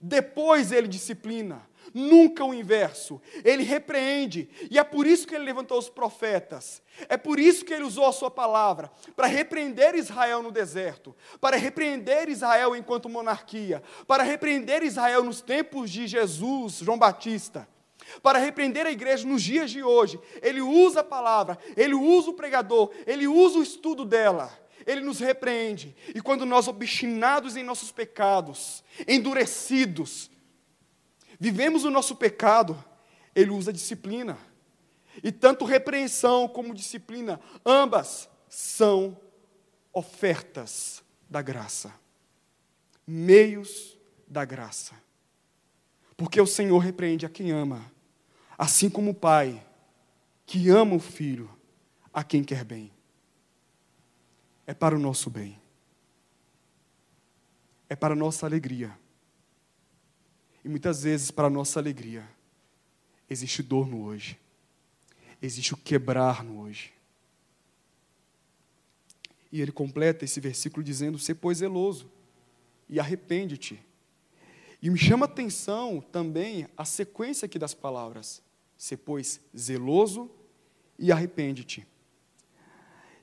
[0.00, 3.20] depois ele disciplina, nunca o inverso.
[3.44, 6.82] Ele repreende, e é por isso que ele levantou os profetas.
[7.08, 11.56] É por isso que ele usou a sua palavra para repreender Israel no deserto, para
[11.56, 17.68] repreender Israel enquanto monarquia, para repreender Israel nos tempos de Jesus, João Batista
[18.22, 20.20] para repreender a igreja nos dias de hoje.
[20.42, 24.52] Ele usa a palavra, ele usa o pregador, ele usa o estudo dela.
[24.86, 25.94] Ele nos repreende.
[26.14, 30.30] E quando nós, obstinados em nossos pecados, endurecidos,
[31.38, 32.82] vivemos o nosso pecado,
[33.34, 34.38] ele usa disciplina.
[35.22, 39.18] E tanto repreensão como disciplina, ambas são
[39.92, 41.92] ofertas da graça,
[43.06, 44.94] meios da graça.
[46.16, 47.90] Porque o Senhor repreende a quem ama,
[48.56, 49.62] assim como o Pai
[50.46, 51.50] que ama o filho
[52.12, 52.92] a quem quer bem.
[54.66, 55.60] É para o nosso bem.
[57.88, 58.96] É para a nossa alegria.
[60.64, 62.28] E muitas vezes, para a nossa alegria,
[63.28, 64.38] existe dor no hoje.
[65.40, 66.92] Existe o quebrar no hoje.
[69.50, 72.10] E ele completa esse versículo dizendo: "Se pois zeloso
[72.88, 73.78] e arrepende-te".
[74.80, 78.40] E me chama atenção também a sequência aqui das palavras:
[78.78, 80.30] "Se pois zeloso
[80.98, 81.86] e arrepende-te".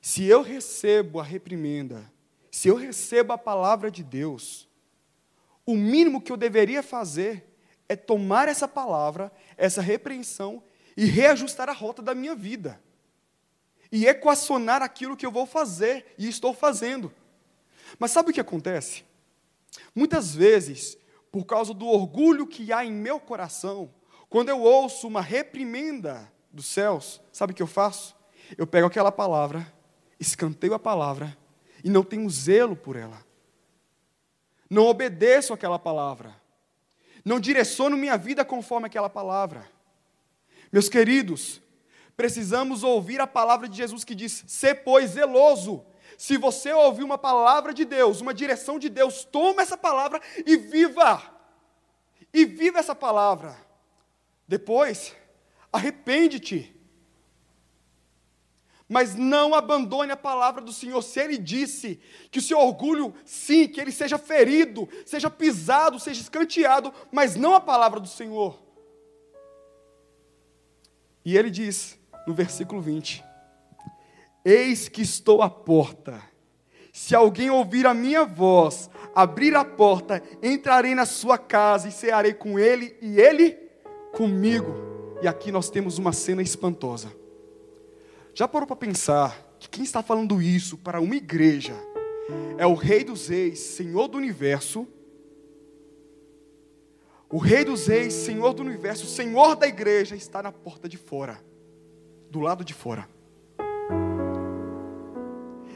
[0.02, 2.12] Se eu recebo a reprimenda,
[2.52, 4.68] se eu recebo a palavra de Deus,
[5.66, 7.46] o mínimo que eu deveria fazer
[7.88, 10.64] é tomar essa palavra, essa repreensão
[10.96, 12.82] e reajustar a rota da minha vida.
[13.92, 17.12] E equacionar aquilo que eu vou fazer e estou fazendo.
[17.98, 19.04] Mas sabe o que acontece?
[19.96, 20.98] Muitas vezes,
[21.32, 23.94] por causa do orgulho que há em meu coração,
[24.30, 28.16] quando eu ouço uma reprimenda dos céus, sabe o que eu faço?
[28.58, 29.72] Eu pego aquela palavra,
[30.20, 31.38] escanteio a palavra
[31.84, 33.30] e não tenho zelo por ela
[34.70, 36.36] não obedeço aquela palavra,
[37.26, 39.68] não direciono minha vida conforme aquela palavra.
[40.72, 41.60] Meus queridos,
[42.16, 45.86] precisamos ouvir a palavra de Jesus que diz: "Se pois zeloso".
[46.18, 50.58] Se você ouvir uma palavra de Deus, uma direção de Deus, toma essa palavra e
[50.58, 51.22] viva.
[52.34, 53.56] E viva essa palavra.
[54.46, 55.16] Depois,
[55.72, 56.76] arrepende-te
[58.90, 61.00] mas não abandone a palavra do Senhor.
[61.04, 62.00] Se Ele disse
[62.32, 67.54] que o seu orgulho, sim, que ele seja ferido, seja pisado, seja escanteado, mas não
[67.54, 68.60] a palavra do Senhor.
[71.24, 73.24] E Ele diz no versículo 20:
[74.44, 76.20] Eis que estou à porta.
[76.92, 82.34] Se alguém ouvir a minha voz, abrir a porta, entrarei na sua casa e cearei
[82.34, 83.52] com ele e ele
[84.12, 84.74] comigo.
[85.22, 87.19] E aqui nós temos uma cena espantosa.
[88.40, 91.74] Já parou para pensar que quem está falando isso para uma igreja
[92.58, 94.88] é o Rei dos Reis, Senhor do universo?
[97.30, 101.44] O Rei dos Reis, Senhor do universo, Senhor da igreja, está na porta de fora,
[102.32, 103.10] do lado de fora.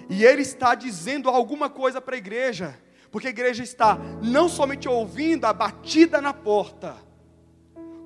[0.10, 2.80] E ele está dizendo alguma coisa para a igreja,
[3.12, 6.96] porque a igreja está não somente ouvindo a batida na porta,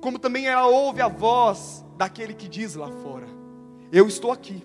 [0.00, 3.37] como também ela ouve a voz daquele que diz lá fora.
[3.90, 4.62] Eu estou aqui.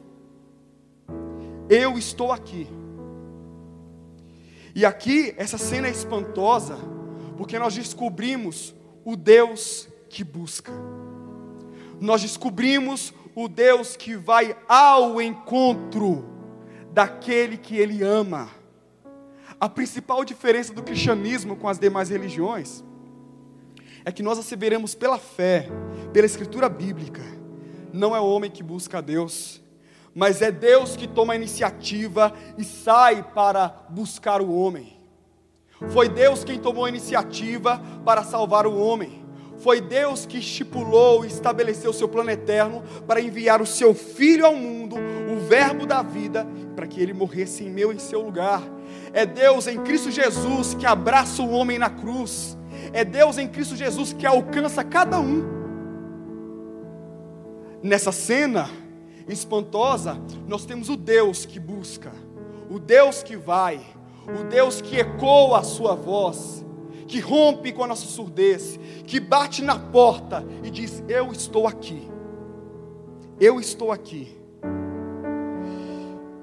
[1.70, 2.68] Eu estou aqui.
[4.76, 6.78] E aqui, essa cena é espantosa,
[7.38, 8.74] porque nós descobrimos
[9.06, 10.72] o Deus que busca.
[12.00, 16.26] Nós descobrimos o Deus que vai ao encontro
[16.92, 18.50] daquele que ele ama.
[19.60, 22.84] A principal diferença do cristianismo com as demais religiões
[24.04, 25.70] é que nós asseveramos pela fé,
[26.12, 27.22] pela escritura bíblica,
[27.94, 29.62] não é o homem que busca a Deus,
[30.16, 34.98] mas é Deus que toma a iniciativa e sai para buscar o homem.
[35.89, 39.24] Foi Deus quem tomou a iniciativa para salvar o homem.
[39.58, 44.46] Foi Deus que estipulou e estabeleceu o seu plano eterno para enviar o seu Filho
[44.46, 48.62] ao mundo, o Verbo da vida, para que ele morresse em meu em seu lugar.
[49.14, 52.58] É Deus em Cristo Jesus que abraça o homem na cruz.
[52.91, 55.62] É Deus em Cristo Jesus que alcança cada um
[57.84, 58.70] nessa cena
[59.28, 60.18] espantosa,
[60.48, 62.12] nós temos o Deus que busca,
[62.70, 63.82] o Deus que vai,
[64.28, 66.66] o Deus que ecoa a sua voz,
[67.06, 72.10] que rompe com a nossa surdez, que bate na porta e diz: Eu estou aqui,
[73.40, 74.36] eu estou aqui.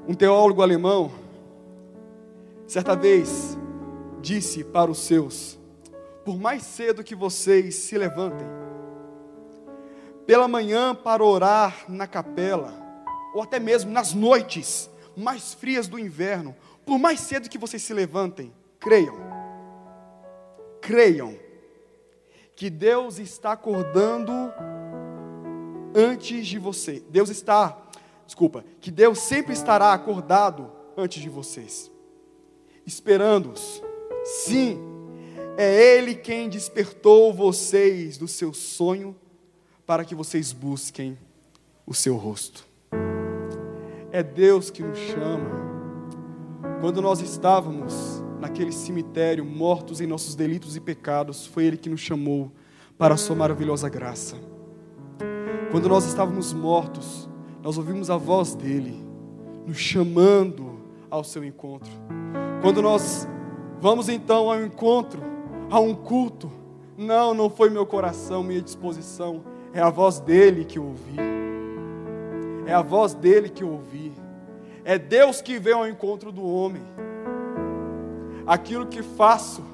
[0.06, 1.10] Um teólogo alemão,
[2.66, 3.58] certa vez,
[4.20, 5.58] disse para os seus:
[6.24, 8.46] Por mais cedo que vocês se levantem,
[10.30, 12.72] pela manhã para orar na capela,
[13.34, 16.54] ou até mesmo nas noites mais frias do inverno,
[16.86, 19.16] por mais cedo que vocês se levantem, creiam,
[20.80, 21.36] creiam,
[22.54, 24.32] que Deus está acordando
[25.96, 27.02] antes de você.
[27.10, 27.76] Deus está,
[28.24, 31.90] desculpa, que Deus sempre estará acordado antes de vocês,
[32.86, 33.82] esperando-os.
[34.22, 34.78] Sim,
[35.56, 39.16] é Ele quem despertou vocês do seu sonho
[39.90, 41.18] para que vocês busquem
[41.84, 42.64] o seu rosto.
[44.12, 45.50] É Deus que nos chama.
[46.80, 51.98] Quando nós estávamos naquele cemitério, mortos em nossos delitos e pecados, foi Ele que nos
[51.98, 52.52] chamou
[52.96, 54.36] para a Sua maravilhosa graça.
[55.72, 57.28] Quando nós estávamos mortos,
[57.60, 59.04] nós ouvimos a voz dEle,
[59.66, 60.78] nos chamando
[61.10, 61.90] ao seu encontro.
[62.62, 63.26] Quando nós
[63.80, 65.20] vamos então ao encontro,
[65.68, 66.48] a um culto,
[66.96, 71.16] não, não foi meu coração, minha disposição, é a voz dele que eu ouvi.
[72.66, 74.12] É a voz dele que eu ouvi.
[74.84, 76.82] É Deus que vem ao encontro do homem.
[78.46, 79.64] Aquilo que faço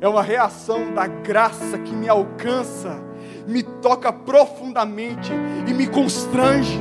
[0.00, 3.00] é uma reação da graça que me alcança,
[3.46, 5.32] me toca profundamente
[5.66, 6.80] e me constrange.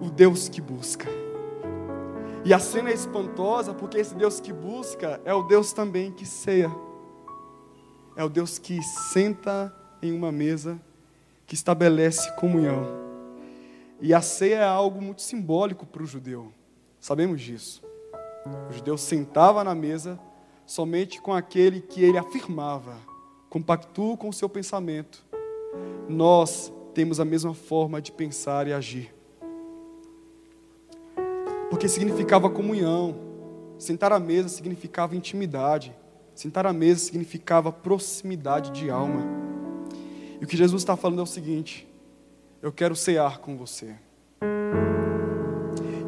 [0.00, 1.08] O Deus que busca.
[2.44, 6.26] E a cena é espantosa porque esse Deus que busca é o Deus também que
[6.26, 6.70] ceia.
[8.16, 8.82] É o Deus que
[9.12, 9.72] senta
[10.02, 10.80] em uma mesa,
[11.46, 12.86] que estabelece comunhão.
[14.00, 16.52] E a ceia é algo muito simbólico para o judeu.
[17.00, 17.82] Sabemos disso.
[18.68, 20.18] O judeu sentava na mesa
[20.64, 22.96] somente com aquele que ele afirmava,
[23.48, 25.24] compactua com o seu pensamento.
[26.08, 29.14] Nós temos a mesma forma de pensar e agir.
[31.70, 33.16] Porque significava comunhão.
[33.78, 35.94] Sentar à mesa significava intimidade.
[36.34, 39.47] Sentar à mesa significava proximidade de alma.
[40.40, 41.88] E o que Jesus está falando é o seguinte:
[42.62, 43.94] eu quero cear com você.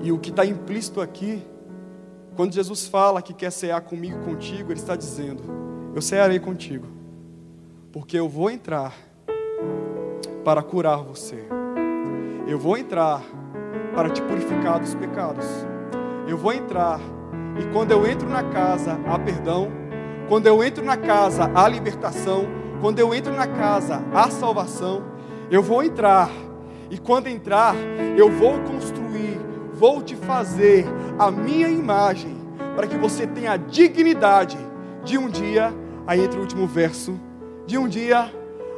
[0.02, 1.42] E o que está implícito aqui,
[2.34, 5.42] quando Jesus fala que quer cear comigo contigo, Ele está dizendo:
[5.94, 6.86] Eu cearei contigo,
[7.92, 8.94] porque eu vou entrar
[10.44, 11.44] para curar você,
[12.48, 13.22] eu vou entrar
[13.94, 15.46] para te purificar dos pecados,
[16.26, 16.98] eu vou entrar,
[17.60, 19.70] e quando eu entro na casa, há perdão,
[20.28, 22.46] quando eu entro na casa, há libertação,
[22.80, 25.02] quando eu entro na casa, há salvação,
[25.50, 26.30] eu vou entrar,
[26.90, 27.74] e quando entrar,
[28.16, 29.38] eu vou construir,
[29.74, 30.86] vou te fazer
[31.18, 32.36] a minha imagem,
[32.74, 34.58] para que você tenha a dignidade
[35.04, 35.74] de um dia,
[36.06, 37.20] aí entra o último verso,
[37.66, 38.32] de um dia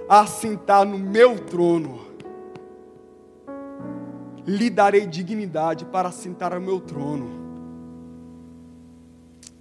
[0.08, 2.00] assentar no meu trono.
[4.44, 7.30] Lhe darei dignidade para assentar no meu trono.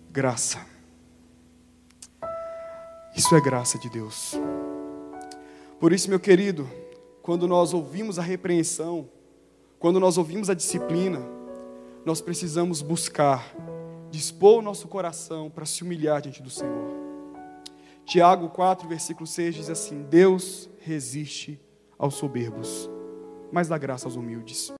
[0.10, 0.71] Graça.
[3.16, 4.34] Isso é graça de Deus.
[5.80, 6.70] Por isso, meu querido,
[7.22, 9.10] quando nós ouvimos a repreensão,
[9.80, 11.20] quando nós ouvimos a disciplina,
[12.06, 13.54] nós precisamos buscar,
[14.10, 16.92] dispor o nosso coração para se humilhar diante do Senhor.
[18.06, 21.60] Tiago 4, versículo 6 diz assim: Deus resiste
[21.98, 22.90] aos soberbos,
[23.52, 24.72] mas dá graça aos humildes.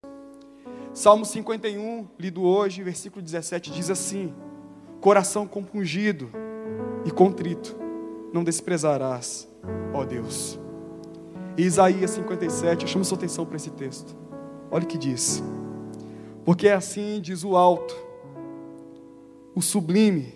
[0.94, 4.34] Salmo 51, lido hoje, versículo 17, diz assim:
[5.00, 6.30] Coração compungido
[7.06, 7.81] e contrito,
[8.34, 9.48] não desprezarás,
[9.94, 10.60] ó Deus.
[11.58, 14.16] E Isaías 57, eu chamo sua atenção para esse texto.
[14.70, 15.44] Olha o que diz.
[16.46, 17.96] Porque é assim diz o alto,
[19.54, 20.34] o sublime,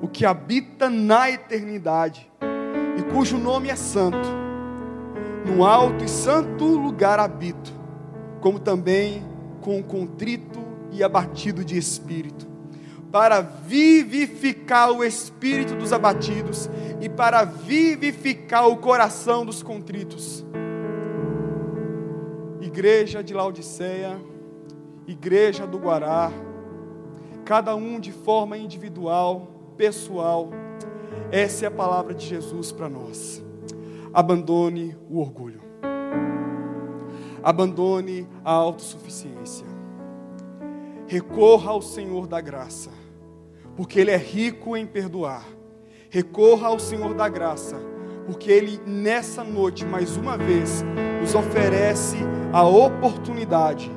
[0.00, 2.30] o que habita na eternidade,
[2.98, 4.28] e cujo nome é santo.
[5.46, 7.72] No alto e santo lugar habito,
[8.40, 9.22] como também
[9.60, 10.58] com o contrito
[10.90, 12.57] e abatido de espírito
[13.10, 16.68] para vivificar o espírito dos abatidos
[17.00, 20.44] e para vivificar o coração dos contritos.
[22.60, 24.20] Igreja de Laodiceia,
[25.06, 26.30] Igreja do Guará,
[27.44, 30.50] cada um de forma individual, pessoal,
[31.30, 33.42] essa é a palavra de Jesus para nós.
[34.12, 35.62] Abandone o orgulho,
[37.42, 39.66] abandone a autossuficiência,
[41.08, 42.90] recorra ao Senhor da graça
[43.78, 45.44] porque Ele é rico em perdoar.
[46.10, 47.76] Recorra ao Senhor da graça,
[48.26, 50.84] porque Ele, nessa noite, mais uma vez,
[51.20, 52.16] nos oferece
[52.52, 53.88] a oportunidade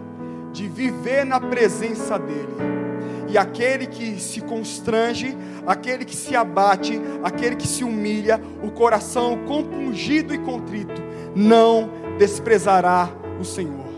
[0.53, 2.53] de viver na presença dEle.
[3.27, 5.35] E aquele que se constrange,
[5.65, 11.01] aquele que se abate, aquele que se humilha, o coração compungido e contrito,
[11.35, 11.89] não
[12.19, 13.09] desprezará
[13.39, 13.89] o Senhor,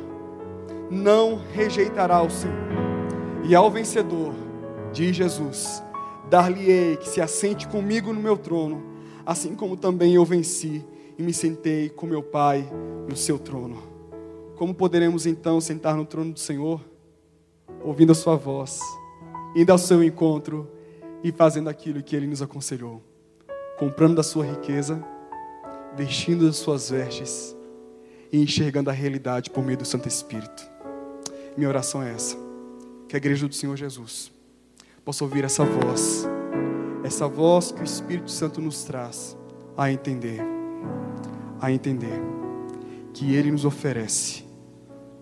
[0.90, 2.73] não rejeitará o Senhor.
[3.46, 4.34] E ao vencedor,
[4.94, 5.84] diz Jesus:
[6.30, 8.82] Dar-lhe-ei que se assente comigo no meu trono,
[9.26, 10.84] assim como também eu venci
[11.18, 12.68] e me sentei com meu Pai
[13.08, 13.84] no seu trono.
[14.56, 16.80] Como poderemos então sentar no trono do Senhor?
[17.84, 18.80] Ouvindo a Sua voz,
[19.56, 20.70] indo ao seu encontro
[21.24, 23.02] e fazendo aquilo que Ele nos aconselhou.
[23.78, 25.04] comprando da sua riqueza,
[25.96, 27.56] vestindo as suas vestes
[28.32, 30.64] e enxergando a realidade por meio do Santo Espírito.
[31.58, 32.38] Minha oração é essa:
[33.14, 34.32] que a igreja do Senhor Jesus
[35.06, 36.26] possa ouvir essa voz,
[37.04, 39.38] essa voz que o Espírito Santo nos traz
[39.78, 40.42] a entender,
[41.62, 42.20] a entender
[43.14, 44.44] que Ele nos oferece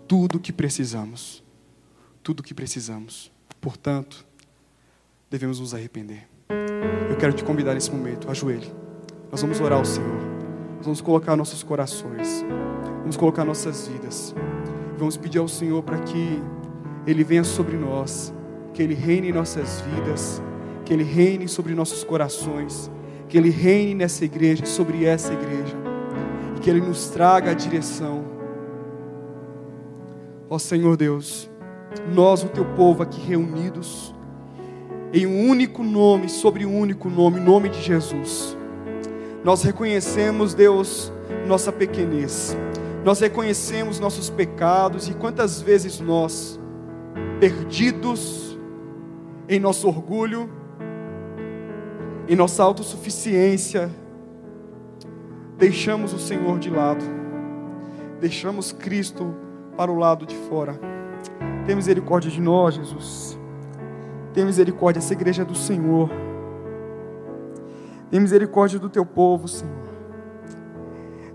[0.08, 1.44] tudo o que precisamos,
[2.24, 3.30] tudo o que precisamos.
[3.60, 4.26] Portanto,
[5.30, 6.30] devemos nos arrepender.
[7.10, 8.72] Eu quero te convidar nesse momento, ajoelhe.
[9.30, 10.22] Nós vamos orar ao Senhor.
[10.78, 12.42] Nós vamos colocar nossos corações.
[13.02, 14.34] Vamos colocar nossas vidas.
[14.98, 16.42] Vamos pedir ao Senhor para que
[17.06, 18.34] Ele venha sobre nós,
[18.74, 20.42] que Ele reine em nossas vidas,
[20.86, 22.92] que Ele reine sobre nossos corações,
[23.28, 25.76] que Ele reine nessa igreja, sobre essa igreja,
[26.56, 28.26] e que Ele nos traga a direção.
[30.50, 31.50] Ó Senhor Deus,
[32.14, 34.14] nós, o Teu povo aqui reunidos,
[35.14, 38.58] em um único nome, sobre um único nome, nome de Jesus.
[39.44, 41.12] Nós reconhecemos, Deus,
[41.48, 42.56] nossa pequenez.
[43.04, 46.60] Nós reconhecemos nossos pecados e quantas vezes nós,
[47.42, 48.56] perdidos
[49.50, 50.48] em nosso orgulho,
[52.28, 53.90] em nossa autossuficiência,
[55.58, 57.04] deixamos o Senhor de lado,
[58.20, 59.34] deixamos Cristo
[59.76, 60.80] para o lado de fora.
[61.66, 63.40] Tem misericórdia de nós, Jesus.
[64.36, 66.12] Tem misericórdia, essa igreja é do Senhor.
[68.12, 69.82] Tem misericórdia do teu povo, Senhor.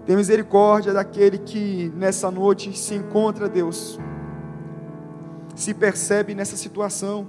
[0.05, 3.99] Tem misericórdia daquele que nessa noite se encontra, Deus,
[5.57, 7.27] se percebe nessa situação,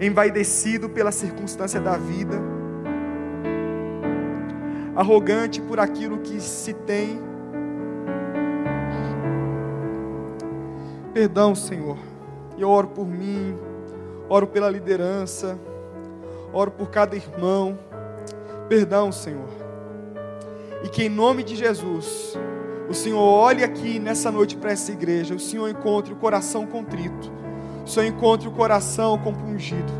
[0.00, 2.36] envaidecido pela circunstância da vida,
[4.96, 7.20] arrogante por aquilo que se tem.
[11.14, 11.96] Perdão, Senhor.
[12.58, 13.56] Eu oro por mim,
[14.28, 15.56] oro pela liderança,
[16.52, 17.78] oro por cada irmão.
[18.68, 19.48] Perdão, Senhor.
[20.82, 22.36] E que em nome de Jesus,
[22.88, 27.32] o Senhor olhe aqui nessa noite para essa igreja, o Senhor encontre o coração contrito,
[27.84, 29.92] o Senhor encontre o coração compungido,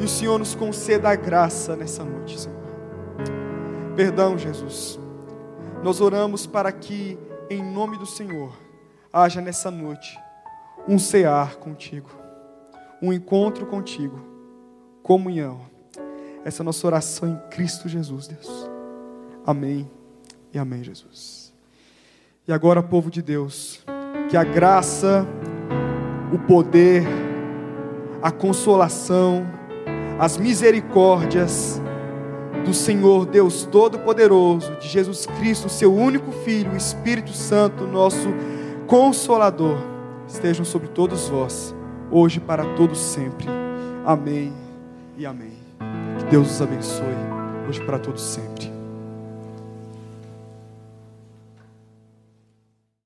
[0.00, 2.58] e o Senhor nos conceda a graça nessa noite, Senhor.
[3.94, 4.98] Perdão, Jesus.
[5.82, 7.18] Nós oramos para que,
[7.50, 8.52] em nome do Senhor,
[9.12, 10.18] haja nessa noite
[10.88, 12.22] um cear contigo
[13.02, 14.24] um encontro contigo,
[15.02, 15.60] comunhão.
[16.44, 18.70] Essa é a nossa oração em Cristo Jesus, Deus.
[19.44, 19.90] Amém
[20.52, 21.41] e amém, Jesus.
[22.52, 23.80] E agora, povo de Deus,
[24.28, 25.26] que a graça,
[26.30, 27.02] o poder,
[28.20, 29.46] a consolação,
[30.18, 31.80] as misericórdias
[32.62, 38.28] do Senhor Deus Todo-Poderoso, de Jesus Cristo, seu único Filho, o Espírito Santo, nosso
[38.86, 39.78] Consolador,
[40.28, 41.74] estejam sobre todos vós
[42.10, 43.46] hoje para todos sempre.
[44.04, 44.52] Amém
[45.16, 45.56] e amém.
[46.18, 47.16] Que Deus os abençoe
[47.66, 48.71] hoje para todos sempre.